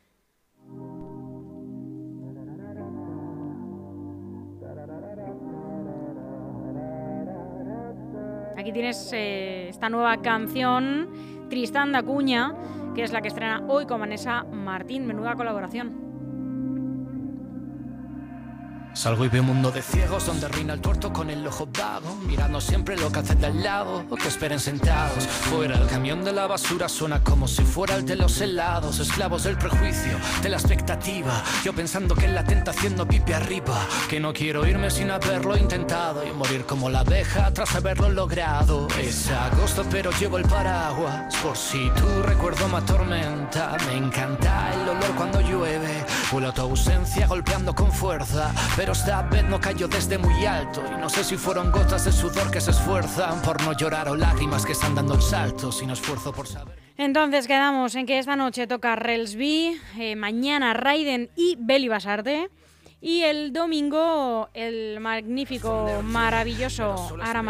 Aquí 8.69 8.73
tienes 8.75 9.09
eh, 9.13 9.67
esta 9.67 9.89
nueva 9.89 10.21
canción, 10.21 11.09
Tristán 11.49 11.91
da 11.91 12.03
Cuña, 12.03 12.53
que 12.93 13.01
es 13.01 13.11
la 13.11 13.19
que 13.19 13.29
estrena 13.29 13.63
hoy 13.67 13.87
con 13.87 13.99
Vanessa 13.99 14.43
Martín. 14.43 15.07
Menuda 15.07 15.33
colaboración. 15.33 16.08
Salgo 18.99 19.23
y 19.23 19.29
veo 19.29 19.39
un 19.39 19.47
mundo 19.47 19.71
de 19.71 19.81
ciegos 19.81 20.25
donde 20.25 20.49
reina 20.49 20.73
el 20.73 20.81
tuerto 20.81 21.13
con 21.13 21.29
el 21.29 21.47
ojo 21.47 21.65
vago, 21.67 22.17
mirando 22.27 22.59
siempre 22.59 22.97
lo 22.97 23.09
que 23.09 23.19
hace 23.19 23.33
de 23.33 23.45
al 23.45 23.63
lado 23.63 24.03
o 24.09 24.17
que 24.17 24.27
esperen 24.27 24.59
sentados. 24.59 25.23
Fuera 25.25 25.77
el 25.77 25.87
camión 25.87 26.25
de 26.25 26.33
la 26.33 26.47
basura 26.47 26.89
suena 26.89 27.23
como 27.23 27.47
si 27.47 27.63
fuera 27.63 27.95
el 27.95 28.05
de 28.05 28.17
los 28.17 28.41
helados, 28.41 28.99
esclavos 28.99 29.45
del 29.45 29.57
prejuicio, 29.57 30.17
de 30.43 30.49
la 30.49 30.57
expectativa. 30.57 31.41
Yo 31.63 31.71
pensando 31.71 32.13
que 32.13 32.25
en 32.25 32.35
la 32.35 32.43
tentación 32.43 32.97
no 32.97 33.07
pipe 33.07 33.33
arriba, 33.33 33.87
que 34.09 34.19
no 34.19 34.33
quiero 34.33 34.67
irme 34.67 34.91
sin 34.91 35.11
haberlo 35.11 35.55
intentado 35.55 36.27
y 36.27 36.33
morir 36.33 36.65
como 36.65 36.89
la 36.89 36.99
abeja 36.99 37.53
tras 37.53 37.73
haberlo 37.75 38.09
logrado. 38.09 38.89
Es 38.99 39.31
agosto 39.31 39.85
pero 39.89 40.11
llevo 40.19 40.39
el 40.39 40.43
paraguas 40.43 41.33
por 41.37 41.55
si 41.55 41.89
tu 41.91 42.21
recuerdo 42.23 42.67
me 42.67 42.79
atormenta. 42.79 43.77
Me 43.87 43.95
encanta 43.95 44.73
el 44.73 44.89
olor 44.89 45.15
cuando 45.15 45.39
llueve, 45.39 46.05
huelo 46.31 46.53
tu 46.53 46.61
ausencia 46.61 47.27
golpeando 47.27 47.73
con 47.73 47.91
fuerza. 47.91 48.53
Pero 48.75 48.93
esta 48.93 49.21
vez 49.23 49.43
no 49.45 49.59
cayó 49.59 49.87
desde 49.87 50.17
muy 50.17 50.45
alto 50.45 50.83
Y 50.95 50.99
no 50.99 51.09
sé 51.09 51.23
si 51.23 51.37
fueron 51.37 51.71
gotas 51.71 52.05
de 52.05 52.11
sudor 52.11 52.51
que 52.51 52.61
se 52.61 52.71
esfuerzan 52.71 53.41
Por 53.41 53.61
no 53.63 53.73
llorar 53.73 54.09
o 54.09 54.15
lágrimas 54.15 54.65
que 54.65 54.73
están 54.73 54.95
dando 54.95 55.15
el 55.15 55.21
salto 55.21 55.71
Sin 55.71 55.89
esfuerzo 55.89 56.31
por 56.31 56.47
saber 56.47 56.77
Entonces 56.97 57.47
quedamos 57.47 57.95
en 57.95 58.05
que 58.05 58.19
esta 58.19 58.35
noche 58.35 58.67
toca 58.67 58.95
Relsby, 58.95 59.79
eh, 59.97 60.15
mañana 60.15 60.73
Raiden 60.73 61.29
y 61.35 61.55
Beli 61.59 61.87
Basarte. 61.87 62.49
Y 63.01 63.21
el 63.21 63.53
domingo 63.53 64.49
el 64.53 64.99
magnífico, 64.99 66.01
maravilloso 66.03 67.17
Ara 67.21 67.41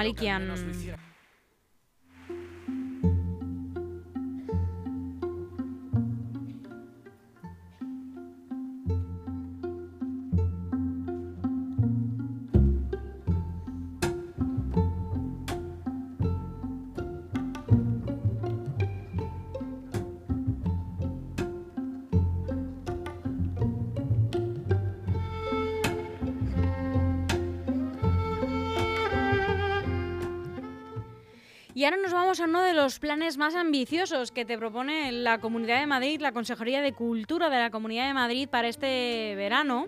Y 31.80 31.86
ahora 31.86 31.96
nos 31.96 32.12
vamos 32.12 32.42
a 32.42 32.44
uno 32.44 32.62
de 32.62 32.74
los 32.74 33.00
planes 33.00 33.38
más 33.38 33.56
ambiciosos 33.56 34.34
que 34.34 34.44
te 34.44 34.58
propone 34.58 35.14
la 35.14 35.38
Comunidad 35.40 35.80
de 35.80 35.88
Madrid, 35.88 36.20
la 36.20 36.34
Consejería 36.34 36.82
de 36.82 36.92
Cultura 36.92 37.50
de 37.50 37.58
la 37.58 37.70
Comunidad 37.70 38.06
de 38.06 38.14
Madrid 38.14 38.50
para 38.50 38.68
este 38.68 39.34
verano, 39.38 39.88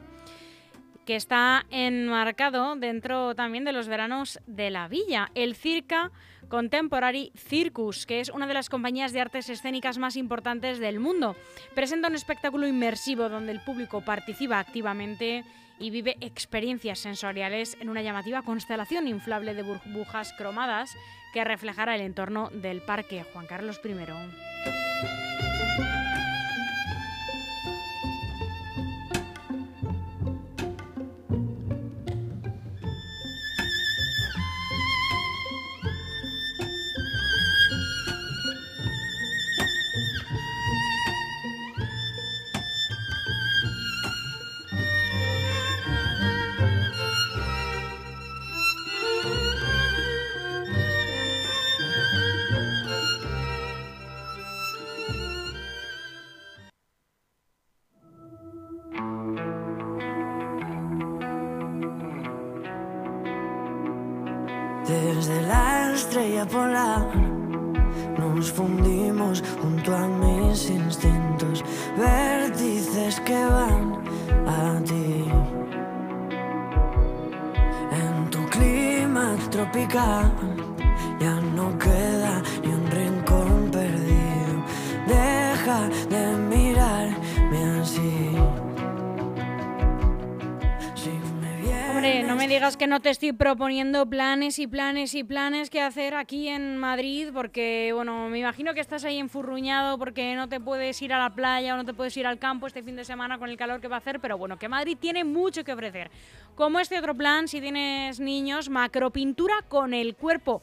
que 1.05 1.17
está 1.17 1.65
enmarcado 1.69 2.77
dentro 2.77 3.35
también 3.35 3.65
de 3.65 3.73
los 3.73 3.89
veranos 3.89 4.39
de 4.47 4.69
la 4.69 4.87
villa, 4.87 5.31
el 5.35 5.53
Circa 5.53 6.13
Contemporary 6.47 7.33
Circus, 7.35 8.05
que 8.05 8.21
es 8.21 8.29
una 8.29 8.47
de 8.47 8.53
las 8.53 8.69
compañías 8.69 9.11
de 9.11 9.19
artes 9.19 9.49
escénicas 9.49 9.97
más 9.97 10.15
importantes 10.15 10.79
del 10.79 11.01
mundo. 11.01 11.35
Presenta 11.75 12.07
un 12.07 12.15
espectáculo 12.15 12.67
inmersivo 12.67 13.27
donde 13.27 13.51
el 13.51 13.59
público 13.59 13.99
participa 13.99 14.59
activamente 14.59 15.43
y 15.77 15.89
vive 15.89 16.15
experiencias 16.21 16.99
sensoriales 16.99 17.75
en 17.81 17.89
una 17.89 18.01
llamativa 18.01 18.43
constelación 18.43 19.09
inflable 19.09 19.53
de 19.55 19.63
burbujas 19.63 20.31
cromadas 20.37 20.95
que 21.31 21.43
reflejará 21.43 21.95
el 21.95 22.01
entorno 22.01 22.49
del 22.51 22.81
Parque 22.81 23.23
Juan 23.33 23.47
Carlos 23.47 23.81
I. 23.83 25.50
Desde 64.87 65.41
la 65.43 65.93
estrella 65.93 66.45
polar 66.45 67.07
nos 68.17 68.51
fundimos 68.51 69.43
junto 69.61 69.95
a 69.95 70.07
mis 70.07 70.69
instintos, 70.69 71.63
vértices 71.95 73.19
que 73.21 73.45
van 73.45 74.01
a 74.47 74.81
ti. 74.83 75.25
En 77.91 78.29
tu 78.31 78.43
clima 78.49 79.35
tropical 79.51 80.31
ya 81.19 81.35
no 81.55 81.77
queda 81.77 82.10
digas 92.51 92.75
que 92.75 92.85
no 92.85 92.99
te 92.99 93.09
estoy 93.09 93.31
proponiendo 93.31 94.05
planes 94.05 94.59
y 94.59 94.67
planes 94.67 95.15
y 95.15 95.23
planes 95.23 95.69
que 95.69 95.79
hacer 95.79 96.15
aquí 96.15 96.49
en 96.49 96.75
Madrid, 96.75 97.29
porque, 97.33 97.91
bueno, 97.93 98.27
me 98.27 98.39
imagino 98.39 98.73
que 98.73 98.81
estás 98.81 99.05
ahí 99.05 99.19
enfurruñado 99.19 99.97
porque 99.97 100.35
no 100.35 100.49
te 100.49 100.59
puedes 100.59 101.01
ir 101.01 101.13
a 101.13 101.19
la 101.19 101.33
playa 101.33 101.73
o 101.73 101.77
no 101.77 101.85
te 101.85 101.93
puedes 101.93 102.17
ir 102.17 102.27
al 102.27 102.39
campo 102.39 102.67
este 102.67 102.83
fin 102.83 102.97
de 102.97 103.05
semana 103.05 103.39
con 103.39 103.49
el 103.49 103.55
calor 103.55 103.79
que 103.79 103.87
va 103.87 103.95
a 103.95 103.99
hacer, 103.99 104.19
pero 104.19 104.37
bueno, 104.37 104.59
que 104.59 104.67
Madrid 104.67 104.97
tiene 104.99 105.23
mucho 105.23 105.63
que 105.63 105.71
ofrecer. 105.71 106.11
Como 106.55 106.81
este 106.81 106.99
otro 106.99 107.15
plan, 107.15 107.47
si 107.47 107.61
tienes 107.61 108.19
niños, 108.19 108.67
macropintura 108.67 109.61
con 109.69 109.93
el 109.93 110.13
cuerpo 110.15 110.61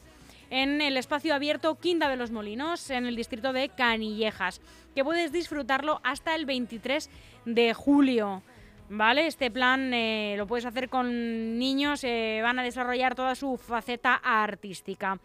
en 0.51 0.81
el 0.81 0.95
espacio 0.95 1.33
abierto 1.33 1.79
Quinta 1.79 2.07
de 2.07 2.17
los 2.17 2.29
Molinos, 2.29 2.87
en 2.91 3.07
el 3.07 3.15
distrito 3.15 3.51
de 3.51 3.69
Canillejas, 3.69 4.61
que 4.93 5.03
puedes 5.03 5.31
disfrutarlo 5.31 6.01
hasta 6.03 6.35
el 6.35 6.45
23 6.45 7.09
de 7.45 7.73
julio. 7.73 8.43
¿Vale? 8.89 9.27
Este 9.27 9.51
plan 9.51 9.93
eh, 9.93 10.33
lo 10.35 10.47
puedes 10.47 10.65
hacer 10.65 10.89
con 10.89 11.59
niños, 11.59 12.03
eh, 12.03 12.39
van 12.41 12.57
a 12.57 12.63
desarrollar 12.63 13.13
toda 13.13 13.35
su 13.35 13.55
faceta 13.55 14.15
artística. 14.15 15.19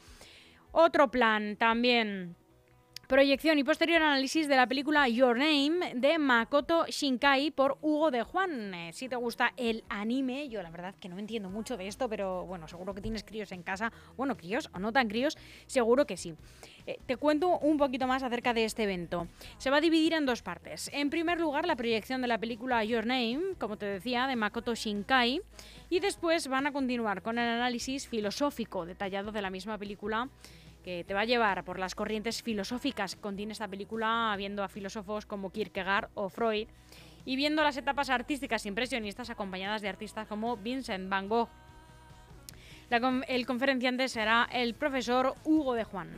Otro 0.70 1.10
plan 1.10 1.56
también. 1.56 2.36
Proyección 3.08 3.58
y 3.58 3.64
posterior 3.64 4.00
análisis 4.00 4.48
de 4.48 4.56
la 4.56 4.66
película 4.66 5.06
Your 5.08 5.36
Name 5.36 5.92
de 5.94 6.18
Makoto 6.18 6.86
Shinkai 6.86 7.50
por 7.50 7.76
Hugo 7.82 8.10
de 8.10 8.22
Juan. 8.22 8.72
Si 8.92 9.10
te 9.10 9.16
gusta 9.16 9.52
el 9.58 9.84
anime, 9.90 10.48
yo 10.48 10.62
la 10.62 10.70
verdad 10.70 10.94
que 10.98 11.10
no 11.10 11.18
entiendo 11.18 11.50
mucho 11.50 11.76
de 11.76 11.86
esto, 11.86 12.08
pero 12.08 12.46
bueno, 12.46 12.66
seguro 12.66 12.94
que 12.94 13.02
tienes 13.02 13.22
críos 13.22 13.52
en 13.52 13.62
casa. 13.62 13.92
Bueno, 14.16 14.38
críos 14.38 14.70
o 14.72 14.78
no 14.78 14.90
tan 14.90 15.08
críos, 15.08 15.36
seguro 15.66 16.06
que 16.06 16.16
sí. 16.16 16.34
Eh, 16.86 16.98
te 17.04 17.18
cuento 17.18 17.58
un 17.58 17.76
poquito 17.76 18.06
más 18.06 18.22
acerca 18.22 18.54
de 18.54 18.64
este 18.64 18.84
evento. 18.84 19.28
Se 19.58 19.68
va 19.68 19.76
a 19.76 19.80
dividir 19.82 20.14
en 20.14 20.24
dos 20.24 20.40
partes. 20.40 20.88
En 20.94 21.10
primer 21.10 21.38
lugar, 21.38 21.66
la 21.66 21.76
proyección 21.76 22.22
de 22.22 22.28
la 22.28 22.38
película 22.38 22.82
Your 22.84 23.04
Name, 23.04 23.54
como 23.58 23.76
te 23.76 23.84
decía, 23.84 24.26
de 24.26 24.36
Makoto 24.36 24.74
Shinkai. 24.74 25.42
Y 25.90 26.00
después 26.00 26.48
van 26.48 26.66
a 26.66 26.72
continuar 26.72 27.20
con 27.20 27.38
el 27.38 27.46
análisis 27.46 28.08
filosófico 28.08 28.86
detallado 28.86 29.30
de 29.30 29.42
la 29.42 29.50
misma 29.50 29.76
película 29.76 30.30
que 30.84 31.02
te 31.02 31.14
va 31.14 31.22
a 31.22 31.24
llevar 31.24 31.64
por 31.64 31.78
las 31.78 31.94
corrientes 31.94 32.42
filosóficas 32.42 33.16
que 33.16 33.20
contiene 33.20 33.52
esta 33.52 33.66
película, 33.66 34.34
viendo 34.36 34.62
a 34.62 34.68
filósofos 34.68 35.24
como 35.24 35.50
Kierkegaard 35.50 36.10
o 36.14 36.28
Freud 36.28 36.68
y 37.24 37.36
viendo 37.36 37.62
las 37.62 37.76
etapas 37.78 38.10
artísticas 38.10 38.66
impresionistas 38.66 39.30
acompañadas 39.30 39.80
de 39.80 39.88
artistas 39.88 40.28
como 40.28 40.58
Vincent 40.58 41.08
Van 41.08 41.28
Gogh. 41.28 41.48
El 43.26 43.46
conferenciante 43.46 44.08
será 44.08 44.46
el 44.52 44.74
profesor 44.74 45.34
Hugo 45.42 45.74
de 45.74 45.84
Juan. 45.84 46.10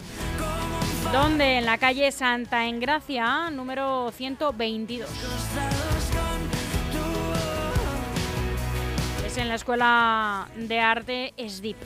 Donde 1.12 1.58
en 1.58 1.64
la 1.64 1.78
calle 1.78 2.10
Santa 2.10 2.66
Engracia, 2.66 3.48
número 3.50 4.10
122. 4.10 5.08
Es 9.24 9.38
en 9.38 9.48
la 9.48 9.54
Escuela 9.54 10.48
de 10.56 10.80
Arte 10.80 11.32
SDIP. 11.38 11.76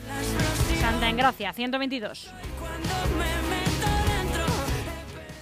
Santa 0.81 1.09
Engracia, 1.09 1.53
122. 1.53 2.33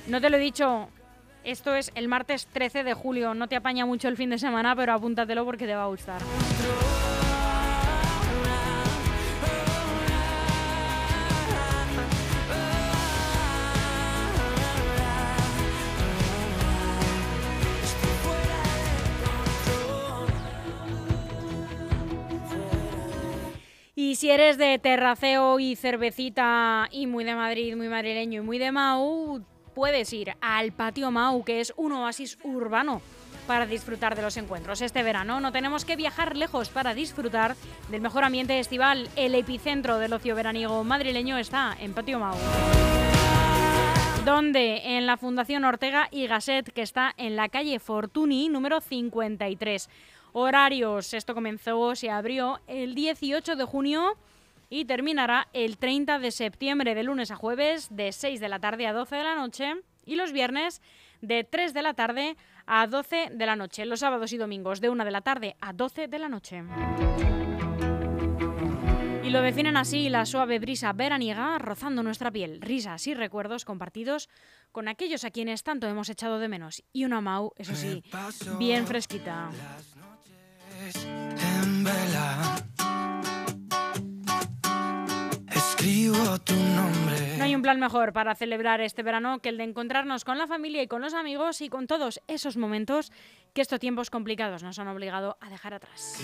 No 0.08 0.19
te 0.19 0.30
lo 0.32 0.38
he 0.38 0.39
dicho, 0.39 0.89
esto 1.43 1.75
es 1.75 1.91
el 1.93 2.08
martes 2.08 2.47
13 2.47 2.84
de 2.84 2.93
julio. 2.93 3.36
No 3.36 3.47
te 3.47 3.56
apaña 3.56 3.86
mucho 3.86 4.08
el 4.08 4.17
fin 4.17 4.32
de 4.32 4.39
semana, 4.39 4.75
pero 4.75 4.93
apúntatelo 4.93 5.45
porque 5.45 5.67
te 5.67 5.75
va 5.75 5.84
a 5.84 5.88
gustar. 5.88 6.19
Si 24.19 24.29
eres 24.29 24.58
de 24.58 24.77
terraceo 24.79 25.62
y 25.62 25.77
cervecita 25.77 26.89
y 26.91 27.08
muy 27.08 27.23
de 27.23 27.36
Madrid, 27.36 27.77
muy 27.77 27.88
madrileño 27.88 28.41
y 28.41 28.45
muy 28.45 28.58
de 28.58 28.73
Mau, 28.73 29.41
puedes 29.73 30.12
ir 30.12 30.34
al 30.41 30.73
Patio 30.73 31.10
Mau, 31.10 31.41
que 31.45 31.62
es 31.62 31.71
un 31.77 31.93
oasis 31.93 32.38
urbano 32.43 33.01
para 33.47 33.65
disfrutar 33.65 34.17
de 34.17 34.21
los 34.21 34.36
encuentros. 34.36 34.82
Este 34.82 35.03
verano 35.03 35.39
no 35.39 35.53
tenemos 35.53 35.86
que 35.86 35.95
viajar 35.95 36.36
lejos 36.36 36.67
para 36.67 36.93
disfrutar 36.93 37.55
del 37.88 38.01
mejor 38.01 38.25
ambiente 38.25 38.60
estival. 38.60 39.08
El 39.15 39.36
epicentro 39.36 39.99
del 39.99 40.12
ocio 40.12 40.36
veraniego 40.36 40.84
madrileño 40.84 41.38
está 41.38 41.77
en 41.79 41.93
Patio 41.93 42.19
Mau. 42.19 42.36
Donde 44.25 44.97
en 44.97 45.05
la 45.05 45.15
Fundación 45.15 45.63
Ortega 45.63 46.10
y 46.12 46.27
Gasset, 46.27 46.73
que 46.73 46.82
está 46.82 47.13
en 47.15 47.38
la 47.38 47.47
calle 47.47 47.79
Fortuny, 47.79 48.49
número 48.49 48.82
53. 48.82 49.89
Horarios, 50.34 51.13
esto 51.13 51.34
comenzó, 51.34 51.96
se 51.96 52.10
abrió 52.10 52.60
el 52.68 52.96
18 52.96 53.56
de 53.56 53.63
junio 53.63 54.18
y 54.70 54.86
terminará 54.86 55.48
el 55.54 55.78
30 55.78 56.20
de 56.20 56.32
septiembre, 56.32 56.96
de 56.96 57.04
lunes 57.04 57.32
a 57.32 57.36
jueves, 57.36 57.88
de 57.89 58.12
6 58.12 58.39
de 58.39 58.50
la 58.50 58.60
tarde 58.60 58.88
a 58.88 58.94
12 58.94 59.15
de 59.15 59.24
la 59.24 59.36
noche 59.36 59.74
y 60.06 60.15
los 60.15 60.32
viernes 60.32 60.82
de 61.22 61.44
3 61.44 61.74
de 61.74 61.82
la 61.82 61.94
tarde 61.94 62.38
a 62.65 62.88
12 62.88 63.30
de 63.32 63.46
la 63.46 63.56
noche. 63.56 63.86
Los 63.86 64.02
sábados 64.02 64.32
y 64.32 64.38
domingos 64.38 64.82
de 64.82 64.89
1 64.89 65.06
de 65.06 65.12
la 65.12 65.22
tarde 65.22 65.56
a 65.60 65.74
12 65.74 66.08
de 66.08 66.20
la 66.20 66.30
noche. 66.30 66.63
Y 69.24 69.32
lo 69.32 69.44
definen 69.44 69.78
así 69.78 70.10
la 70.10 70.26
suave 70.26 70.58
brisa 70.58 70.92
veraniega 70.92 71.60
rozando 71.60 72.02
nuestra 72.02 72.32
piel, 72.32 72.62
risas 72.62 73.06
y 73.06 73.13
recuerdos 73.13 73.63
compartidos 73.63 74.28
con 74.72 74.88
aquellos 74.88 75.24
a 75.24 75.30
quienes 75.30 75.62
tanto 75.62 75.88
hemos 75.88 76.10
echado 76.10 76.39
de 76.39 76.48
menos. 76.48 76.84
Y 76.94 77.06
una 77.06 77.22
Mau, 77.22 77.52
eso 77.56 77.76
sí, 77.76 78.04
bien 78.58 78.88
fresquita. 78.88 79.52
En 80.80 81.84
vela. 81.84 82.56
Escribo 85.50 86.39
tu 86.39 86.56
nombre. 86.56 87.38
No 87.38 87.44
hay 87.44 87.56
un 87.56 87.62
plan 87.62 87.80
mejor 87.80 88.13
para 88.13 88.36
celebrar 88.36 88.82
este 88.82 89.04
verano 89.04 89.39
que 89.39 89.50
el 89.50 89.58
de 89.58 89.63
encontrarnos 89.63 90.24
con 90.24 90.38
la 90.38 90.48
familia 90.48 90.82
y 90.82 90.88
con 90.88 91.02
los 91.02 91.13
amigos 91.13 91.62
y 91.62 91.70
con 91.70 91.88
todos 91.88 92.22
esos 92.28 92.58
momentos 92.58 93.12
que 93.54 93.62
estos 93.62 93.80
tiempos 93.80 94.10
complicados 94.10 94.63
nos 94.63 94.78
han 94.80 94.88
obligado 94.88 95.38
a 95.42 95.50
dejar 95.50 95.74
atrás. 95.74 96.18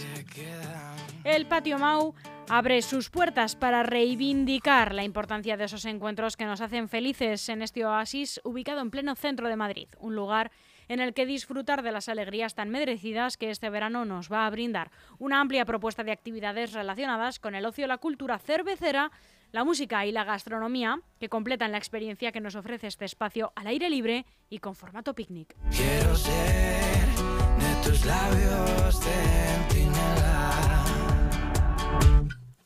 El 1.23 1.47
patio 1.47 1.79
Mau 1.79 2.13
abre 2.49 2.81
sus 2.81 3.09
puertas 3.09 3.55
para 3.55 3.83
reivindicar 3.83 4.93
la 4.93 5.03
importancia 5.03 5.57
de 5.57 5.65
esos 5.65 5.85
encuentros 5.85 6.37
que 6.37 6.45
nos 6.45 6.61
hacen 6.61 6.87
felices 6.87 7.49
en 7.49 7.61
este 7.61 7.85
oasis 7.85 8.39
ubicado 8.43 8.81
en 8.81 8.91
pleno 8.91 9.15
centro 9.15 9.49
de 9.49 9.55
Madrid, 9.55 9.87
un 9.99 10.15
lugar 10.15 10.51
en 10.87 10.99
el 10.99 11.13
que 11.13 11.25
disfrutar 11.25 11.83
de 11.83 11.91
las 11.91 12.09
alegrías 12.09 12.55
tan 12.55 12.69
merecidas 12.69 13.37
que 13.37 13.49
este 13.49 13.69
verano 13.69 14.05
nos 14.05 14.31
va 14.31 14.45
a 14.45 14.49
brindar. 14.49 14.91
Una 15.19 15.41
amplia 15.41 15.65
propuesta 15.65 16.03
de 16.03 16.11
actividades 16.11 16.73
relacionadas 16.73 17.39
con 17.39 17.55
el 17.55 17.65
ocio, 17.65 17.87
la 17.87 17.97
cultura 17.97 18.39
cervecera, 18.39 19.11
la 19.51 19.63
música 19.63 20.05
y 20.05 20.11
la 20.11 20.23
gastronomía 20.23 20.99
que 21.19 21.29
completan 21.29 21.71
la 21.71 21.77
experiencia 21.77 22.31
que 22.31 22.41
nos 22.41 22.55
ofrece 22.55 22.87
este 22.87 23.05
espacio 23.05 23.53
al 23.55 23.67
aire 23.67 23.89
libre 23.89 24.25
y 24.49 24.59
con 24.59 24.75
formato 24.75 25.13
picnic. 25.13 25.55
Quiero 25.71 26.15
ser 26.15 27.07
de 27.15 27.89
tus 27.89 28.05
labios. 28.05 28.75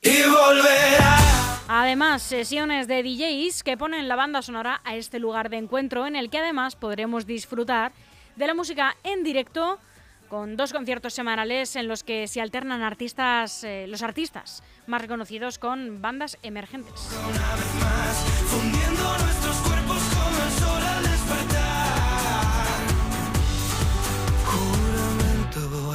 Y 0.01 0.23
volverá. 0.23 1.17
Además, 1.67 2.23
sesiones 2.23 2.88
de 2.88 3.03
DJs 3.03 3.63
que 3.63 3.77
ponen 3.77 4.08
la 4.08 4.15
banda 4.15 4.41
sonora 4.41 4.82
a 4.86 4.95
este 4.95 5.19
lugar 5.19 5.49
de 5.49 5.58
encuentro 5.58 6.08
en 6.08 6.15
el 6.15 6.29
que 6.29 6.39
además 6.39 6.75
podremos 6.75 7.25
disfrutar 7.25 7.91
de 8.39 8.47
la 8.47 8.54
música 8.54 8.95
en 9.04 9.23
directo 9.23 9.80
con 10.30 10.56
dos 10.56 10.71
conciertos 10.71 11.13
semanales 11.13 11.75
en 11.75 11.89
los 11.89 12.04
que 12.04 12.28
se 12.28 12.39
alternan 12.39 12.82
artistas, 12.82 13.65
eh, 13.65 13.86
los 13.88 14.02
artistas 14.02 14.63
más 14.88 15.02
reconocidos 15.02 15.60
con 15.60 16.02
bandas 16.02 16.38
emergentes. 16.41 17.10
Fundiendo 18.47 19.17
nuestros 19.17 19.58
cuerpos 19.58 20.02
como 20.13 20.43
el 20.45 20.52
sol 20.52 20.84
al 20.84 21.04
despertar. 21.04 21.69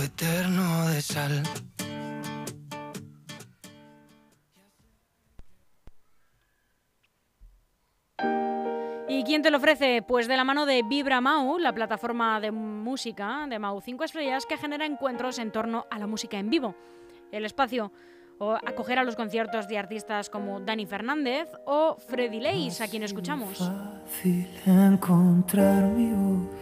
Eterno 0.04 0.88
de 0.88 1.00
sal. 1.00 1.42
Quién 9.34 9.42
te 9.42 9.50
lo 9.50 9.58
ofrece? 9.58 10.00
Pues 10.06 10.28
de 10.28 10.36
la 10.36 10.44
mano 10.44 10.64
de 10.64 10.84
Vibra 10.84 11.20
Mau, 11.20 11.58
la 11.58 11.72
plataforma 11.72 12.38
de 12.38 12.52
música 12.52 13.48
de 13.48 13.58
Mau 13.58 13.80
5 13.80 14.04
estrellas 14.04 14.46
que 14.46 14.56
genera 14.56 14.86
encuentros 14.86 15.40
en 15.40 15.50
torno 15.50 15.86
a 15.90 15.98
la 15.98 16.06
música 16.06 16.38
en 16.38 16.50
vivo. 16.50 16.76
El 17.32 17.44
espacio 17.44 17.90
o 18.38 18.52
acogerá 18.52 19.02
los 19.02 19.16
conciertos 19.16 19.66
de 19.66 19.76
artistas 19.76 20.30
como 20.30 20.60
Dani 20.60 20.86
Fernández 20.86 21.48
o 21.66 21.96
Freddy 21.96 22.38
Leis, 22.38 22.80
a 22.80 22.86
quien 22.86 23.02
escuchamos. 23.02 23.58
Fácil 23.58 24.48
encontrar 24.66 25.82
mi 25.82 26.12
voz 26.12 26.54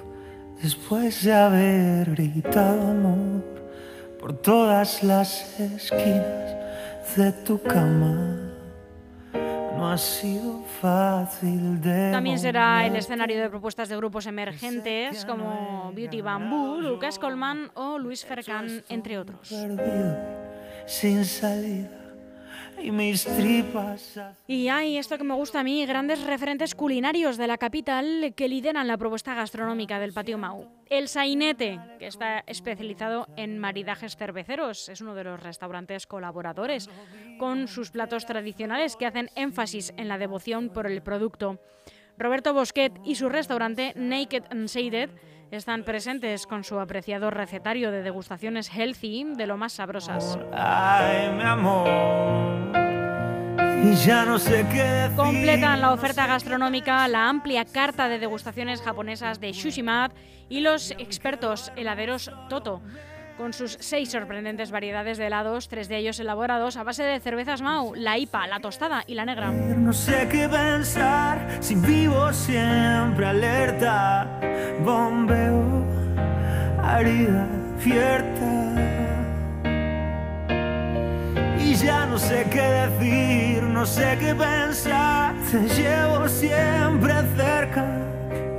después 0.63 1.25
de 1.25 1.35
haber 1.35 2.13
gritado 2.13 2.89
amor 2.89 3.45
por 4.19 4.33
todas 4.33 5.03
las 5.03 5.61
esquinas 5.61 6.57
de 7.19 7.33
tu 7.45 7.61
cama. 7.61 8.42
No 9.83 9.91
ha 9.91 9.99
sido 9.99 10.63
fácil 10.81 11.81
de 11.81 12.13
También 12.13 12.39
será 12.39 12.87
el 12.87 12.95
escenario 12.95 13.43
de 13.43 13.51
propuestas 13.51 13.89
de 13.89 13.97
grupos 13.97 14.27
emergentes 14.27 15.25
como 15.25 15.91
Beauty 15.93 16.21
Bamboo, 16.21 16.81
Lucas 16.81 17.19
Colman 17.19 17.69
o 17.75 17.99
Luis 17.99 18.25
Fercán, 18.25 18.85
entre 18.89 19.19
otros. 19.19 19.49
perdido 19.49 20.17
sin 20.87 21.25
salida 21.25 22.02
y 22.81 22.91
mis 22.91 23.25
tripas 23.25 24.19
Y 24.47 24.69
hay 24.69 24.97
esto 24.97 25.19
que 25.19 25.25
me 25.25 25.35
gusta 25.35 25.61
a 25.61 25.65
mí, 25.65 25.85
grandes 25.87 26.23
referentes 26.25 26.75
culinarios 26.75 27.37
de 27.37 27.47
la 27.47 27.59
capital 27.59 28.33
que 28.37 28.49
lideran 28.49 28.87
la 28.87 28.97
propuesta 28.97 29.35
gastronómica 29.35 29.99
del 29.99 30.13
Patio 30.13 30.39
Mau. 30.39 30.69
El 30.89 31.09
Sainete, 31.09 31.81
que 31.99 32.07
está 32.07 32.45
especializado 32.47 33.27
en 33.37 33.59
maridajes 33.59 34.17
cerveceros, 34.17 34.89
es 34.89 35.01
uno 35.01 35.15
de 35.15 35.25
los 35.25 35.43
restaurantes 35.43 36.07
colaboradores, 36.07 36.91
con 37.39 37.69
sus 37.69 37.91
platos 37.91 38.27
tradicionales 38.27 38.97
que 38.97 39.07
hacen 39.07 39.31
énfasis 39.35 39.93
en 39.97 40.09
la 40.09 40.19
devoción 40.19 40.69
por 40.69 40.87
el 40.87 41.03
producto. 41.03 41.59
Roberto 42.19 42.53
Bosquet 42.53 42.93
y 43.05 43.15
su 43.15 43.29
restaurante 43.29 43.93
Naked 43.97 44.45
and 44.51 44.69
Shaded 44.69 45.11
están 45.51 45.85
presentes 45.85 46.47
con 46.47 46.65
su 46.65 46.79
apreciado 46.79 47.31
recetario 47.31 47.91
de 47.91 48.03
degustaciones 48.03 48.71
healthy 48.71 49.25
de 49.37 49.47
lo 49.47 49.57
más 49.57 49.75
sabrosas. 49.75 50.39
Ay, 50.53 51.31
mi 51.33 51.43
amor. 51.43 52.32
Y 53.83 53.95
ya 53.97 54.25
no 54.25 54.39
sé 54.39 54.65
qué. 54.71 55.11
Completan 55.17 55.81
la 55.81 55.93
oferta 55.93 56.27
gastronómica 56.27 57.07
la 57.09 57.29
amplia 57.29 57.65
carta 57.65 58.09
de 58.09 58.19
degustaciones 58.19 58.81
japonesas 58.81 59.41
de 59.41 59.53
Shushimat 59.53 60.13
y 60.49 60.61
los 60.61 60.93
expertos 60.93 61.73
heladeros 61.75 62.31
Toto, 62.49 62.81
con 63.37 63.53
sus 63.53 63.77
seis 63.81 64.11
sorprendentes 64.11 64.71
variedades 64.71 65.19
de 65.19 65.27
helados, 65.27 65.69
tres 65.69 65.89
de 65.89 65.97
ellos 65.97 66.21
elaborados 66.21 66.77
a 66.77 66.85
base 66.85 67.03
de 67.03 67.19
cervezas 67.19 67.61
Mau, 67.61 67.95
la 67.97 68.19
IPA, 68.19 68.47
la 68.47 68.61
tostada 68.61 69.03
y 69.07 69.15
la 69.15 69.25
negra. 69.25 69.51
No 69.51 69.93
sé 69.93 70.29
qué 70.31 70.49
pensar 70.49 71.59
si 71.61 71.75
vivo 71.75 72.33
siempre 72.33 73.27
alerta. 73.27 74.29
Bombeo, 74.85 75.85
herida 76.85 77.49
abierta. 77.81 78.62
Ya 81.85 82.07
no 82.07 82.19
sé 82.19 82.47
qué 82.51 82.63
decir, 82.63 83.63
no 83.63 83.85
sé 83.85 84.17
qué 84.21 84.35
pensar. 84.35 85.35
Te 85.51 85.61
llevo 85.69 86.29
siempre 86.29 87.13
cerca. 87.37 87.85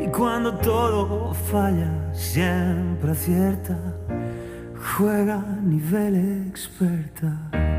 Y 0.04 0.08
cuando 0.08 0.54
todo 0.58 1.34
falla, 1.34 1.90
siempre 2.14 3.12
acierta. 3.12 3.78
Juega 4.98 5.36
a 5.36 5.62
nivel 5.62 6.48
experta. 6.50 7.73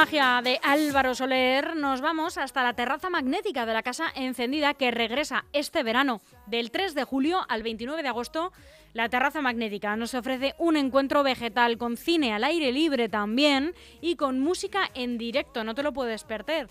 Magia 0.00 0.40
de 0.42 0.58
Álvaro 0.62 1.14
Soler 1.14 1.76
nos 1.76 2.00
vamos 2.00 2.38
hasta 2.38 2.62
la 2.62 2.72
terraza 2.72 3.10
magnética 3.10 3.66
de 3.66 3.74
la 3.74 3.82
Casa 3.82 4.06
Encendida 4.14 4.72
que 4.72 4.90
regresa 4.90 5.44
este 5.52 5.82
verano. 5.82 6.22
Del 6.46 6.70
3 6.70 6.94
de 6.94 7.04
julio 7.04 7.44
al 7.50 7.62
29 7.62 8.02
de 8.02 8.08
agosto, 8.08 8.50
la 8.94 9.10
terraza 9.10 9.42
magnética 9.42 9.94
nos 9.96 10.14
ofrece 10.14 10.54
un 10.56 10.78
encuentro 10.78 11.22
vegetal 11.22 11.76
con 11.76 11.98
cine 11.98 12.32
al 12.32 12.44
aire 12.44 12.72
libre 12.72 13.10
también 13.10 13.74
y 14.00 14.16
con 14.16 14.40
música 14.40 14.88
en 14.94 15.18
directo, 15.18 15.64
no 15.64 15.74
te 15.74 15.82
lo 15.82 15.92
puedes 15.92 16.24
perder. 16.24 16.70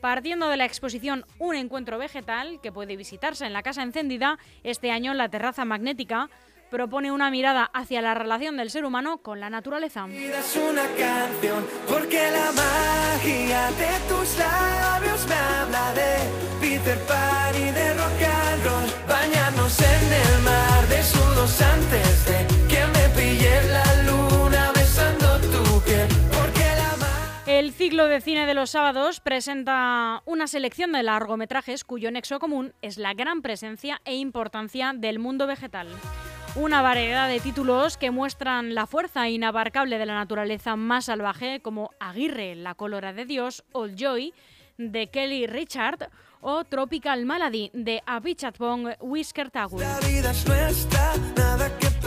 Partiendo 0.00 0.48
de 0.48 0.56
la 0.56 0.64
exposición 0.64 1.26
Un 1.38 1.56
encuentro 1.56 1.98
vegetal, 1.98 2.60
que 2.62 2.72
puede 2.72 2.96
visitarse 2.96 3.44
en 3.44 3.52
la 3.52 3.62
Casa 3.62 3.82
Encendida, 3.82 4.38
este 4.64 4.90
año 4.90 5.12
la 5.12 5.28
terraza 5.28 5.66
magnética 5.66 6.30
propone 6.70 7.10
una 7.12 7.30
mirada 7.30 7.64
hacia 7.74 8.00
la 8.00 8.14
relación 8.14 8.56
del 8.56 8.70
ser 8.70 8.84
humano 8.84 9.18
con 9.18 9.40
la 9.40 9.50
naturaleza. 9.50 10.06
vida 10.06 10.38
es 10.38 10.56
una 10.56 10.86
canción 10.96 11.66
porque 11.88 12.30
la 12.30 12.52
magia 12.52 13.70
de 13.72 13.90
tus 14.08 14.38
labios 14.38 15.26
me 15.26 15.34
habla 15.34 15.92
de 15.94 16.16
Peter 16.60 16.98
Pan 17.06 17.54
y 17.56 17.70
de 17.72 17.94
rock 17.94 18.22
and 18.22 18.64
roll 18.64 19.08
bañarnos 19.08 19.78
en 19.80 20.12
el 20.12 20.42
mar 20.42 20.88
desnudos 20.88 21.60
antes 21.60 22.26
de 22.26 22.46
que 22.68 22.86
me 22.86 23.08
pille 23.20 23.62
la 23.68 24.02
luna 24.04 24.70
besando 24.72 25.38
tu 25.40 25.80
piel 25.82 26.08
porque 26.32 26.64
la 26.76 26.96
magia 26.98 27.58
El 27.58 27.72
ciclo 27.72 28.06
de 28.06 28.20
cine 28.20 28.46
de 28.46 28.54
los 28.54 28.70
sábados 28.70 29.20
presenta 29.20 30.22
una 30.24 30.46
selección 30.46 30.92
de 30.92 31.02
largometrajes 31.02 31.84
cuyo 31.84 32.10
nexo 32.12 32.38
común 32.38 32.74
es 32.80 32.96
la 32.96 33.12
gran 33.14 33.42
presencia 33.42 34.00
e 34.04 34.14
importancia 34.14 34.92
del 34.94 35.18
mundo 35.18 35.48
vegetal. 35.48 35.88
Una 36.56 36.82
variedad 36.82 37.28
de 37.28 37.38
títulos 37.38 37.96
que 37.96 38.10
muestran 38.10 38.74
la 38.74 38.88
fuerza 38.88 39.28
inabarcable 39.28 39.98
de 39.98 40.06
la 40.06 40.14
naturaleza 40.14 40.74
más 40.74 41.04
salvaje, 41.04 41.60
como 41.60 41.90
Aguirre, 42.00 42.56
la 42.56 42.74
colora 42.74 43.12
de 43.12 43.24
Dios, 43.24 43.62
o 43.70 43.86
Joy, 43.86 44.34
de 44.76 45.06
Kelly 45.08 45.46
Richard, 45.46 46.10
o 46.40 46.64
Tropical 46.64 47.24
Malady 47.24 47.70
de 47.72 48.02
Abichatpong 48.04 48.96
Whisker 49.00 49.50
Tagur. 49.50 49.84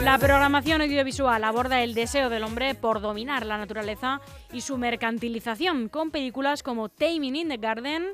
La 0.02 0.18
programación 0.18 0.82
audiovisual 0.82 1.42
aborda 1.42 1.82
el 1.82 1.94
deseo 1.94 2.28
del 2.28 2.44
hombre 2.44 2.74
por 2.74 3.00
dominar 3.00 3.46
la 3.46 3.56
naturaleza 3.56 4.20
y 4.52 4.60
su 4.60 4.76
mercantilización 4.76 5.88
con 5.88 6.10
películas 6.10 6.62
como 6.62 6.90
Taming 6.90 7.36
in 7.36 7.48
the 7.48 7.56
Garden, 7.56 8.04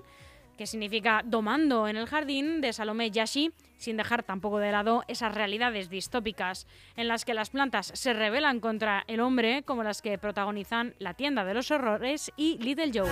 que 0.60 0.66
significa 0.66 1.22
domando 1.24 1.88
en 1.88 1.96
el 1.96 2.06
jardín, 2.06 2.60
de 2.60 2.74
Salomé 2.74 3.10
Yashi, 3.10 3.50
sin 3.78 3.96
dejar 3.96 4.22
tampoco 4.22 4.58
de 4.58 4.70
lado 4.70 5.04
esas 5.08 5.34
realidades 5.34 5.88
distópicas 5.88 6.66
en 6.96 7.08
las 7.08 7.24
que 7.24 7.32
las 7.32 7.48
plantas 7.48 7.90
se 7.94 8.12
rebelan 8.12 8.60
contra 8.60 9.02
el 9.06 9.20
hombre, 9.20 9.62
como 9.62 9.82
las 9.82 10.02
que 10.02 10.18
protagonizan 10.18 10.94
La 10.98 11.14
tienda 11.14 11.46
de 11.46 11.54
los 11.54 11.70
horrores 11.70 12.30
y 12.36 12.58
Little 12.58 12.90
Joe. 12.92 13.08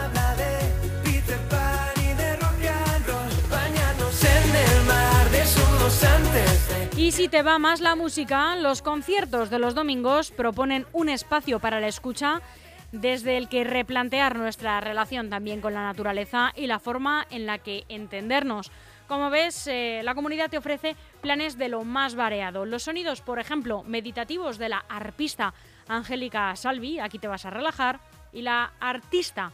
Y 6.98 7.12
si 7.12 7.28
te 7.28 7.42
va 7.42 7.58
más 7.58 7.80
la 7.80 7.96
música, 7.96 8.56
los 8.56 8.82
conciertos 8.82 9.48
de 9.48 9.58
los 9.58 9.74
domingos 9.74 10.32
proponen 10.32 10.84
un 10.92 11.08
espacio 11.08 11.60
para 11.60 11.80
la 11.80 11.88
escucha 11.88 12.42
desde 12.92 13.36
el 13.36 13.48
que 13.48 13.64
replantear 13.64 14.36
nuestra 14.36 14.80
relación 14.80 15.30
también 15.30 15.60
con 15.60 15.74
la 15.74 15.82
naturaleza 15.82 16.52
y 16.56 16.66
la 16.66 16.78
forma 16.78 17.26
en 17.30 17.46
la 17.46 17.58
que 17.58 17.84
entendernos. 17.88 18.70
Como 19.06 19.30
ves, 19.30 19.66
eh, 19.66 20.02
la 20.04 20.14
comunidad 20.14 20.50
te 20.50 20.58
ofrece 20.58 20.96
planes 21.20 21.56
de 21.56 21.68
lo 21.68 21.84
más 21.84 22.14
variado. 22.14 22.66
Los 22.66 22.82
sonidos, 22.84 23.22
por 23.22 23.38
ejemplo, 23.38 23.82
meditativos 23.84 24.58
de 24.58 24.68
la 24.68 24.84
arpista 24.88 25.54
Angélica 25.88 26.54
Salvi, 26.56 26.98
aquí 26.98 27.18
te 27.18 27.28
vas 27.28 27.46
a 27.46 27.50
relajar, 27.50 28.00
y 28.32 28.42
la 28.42 28.72
artista 28.80 29.52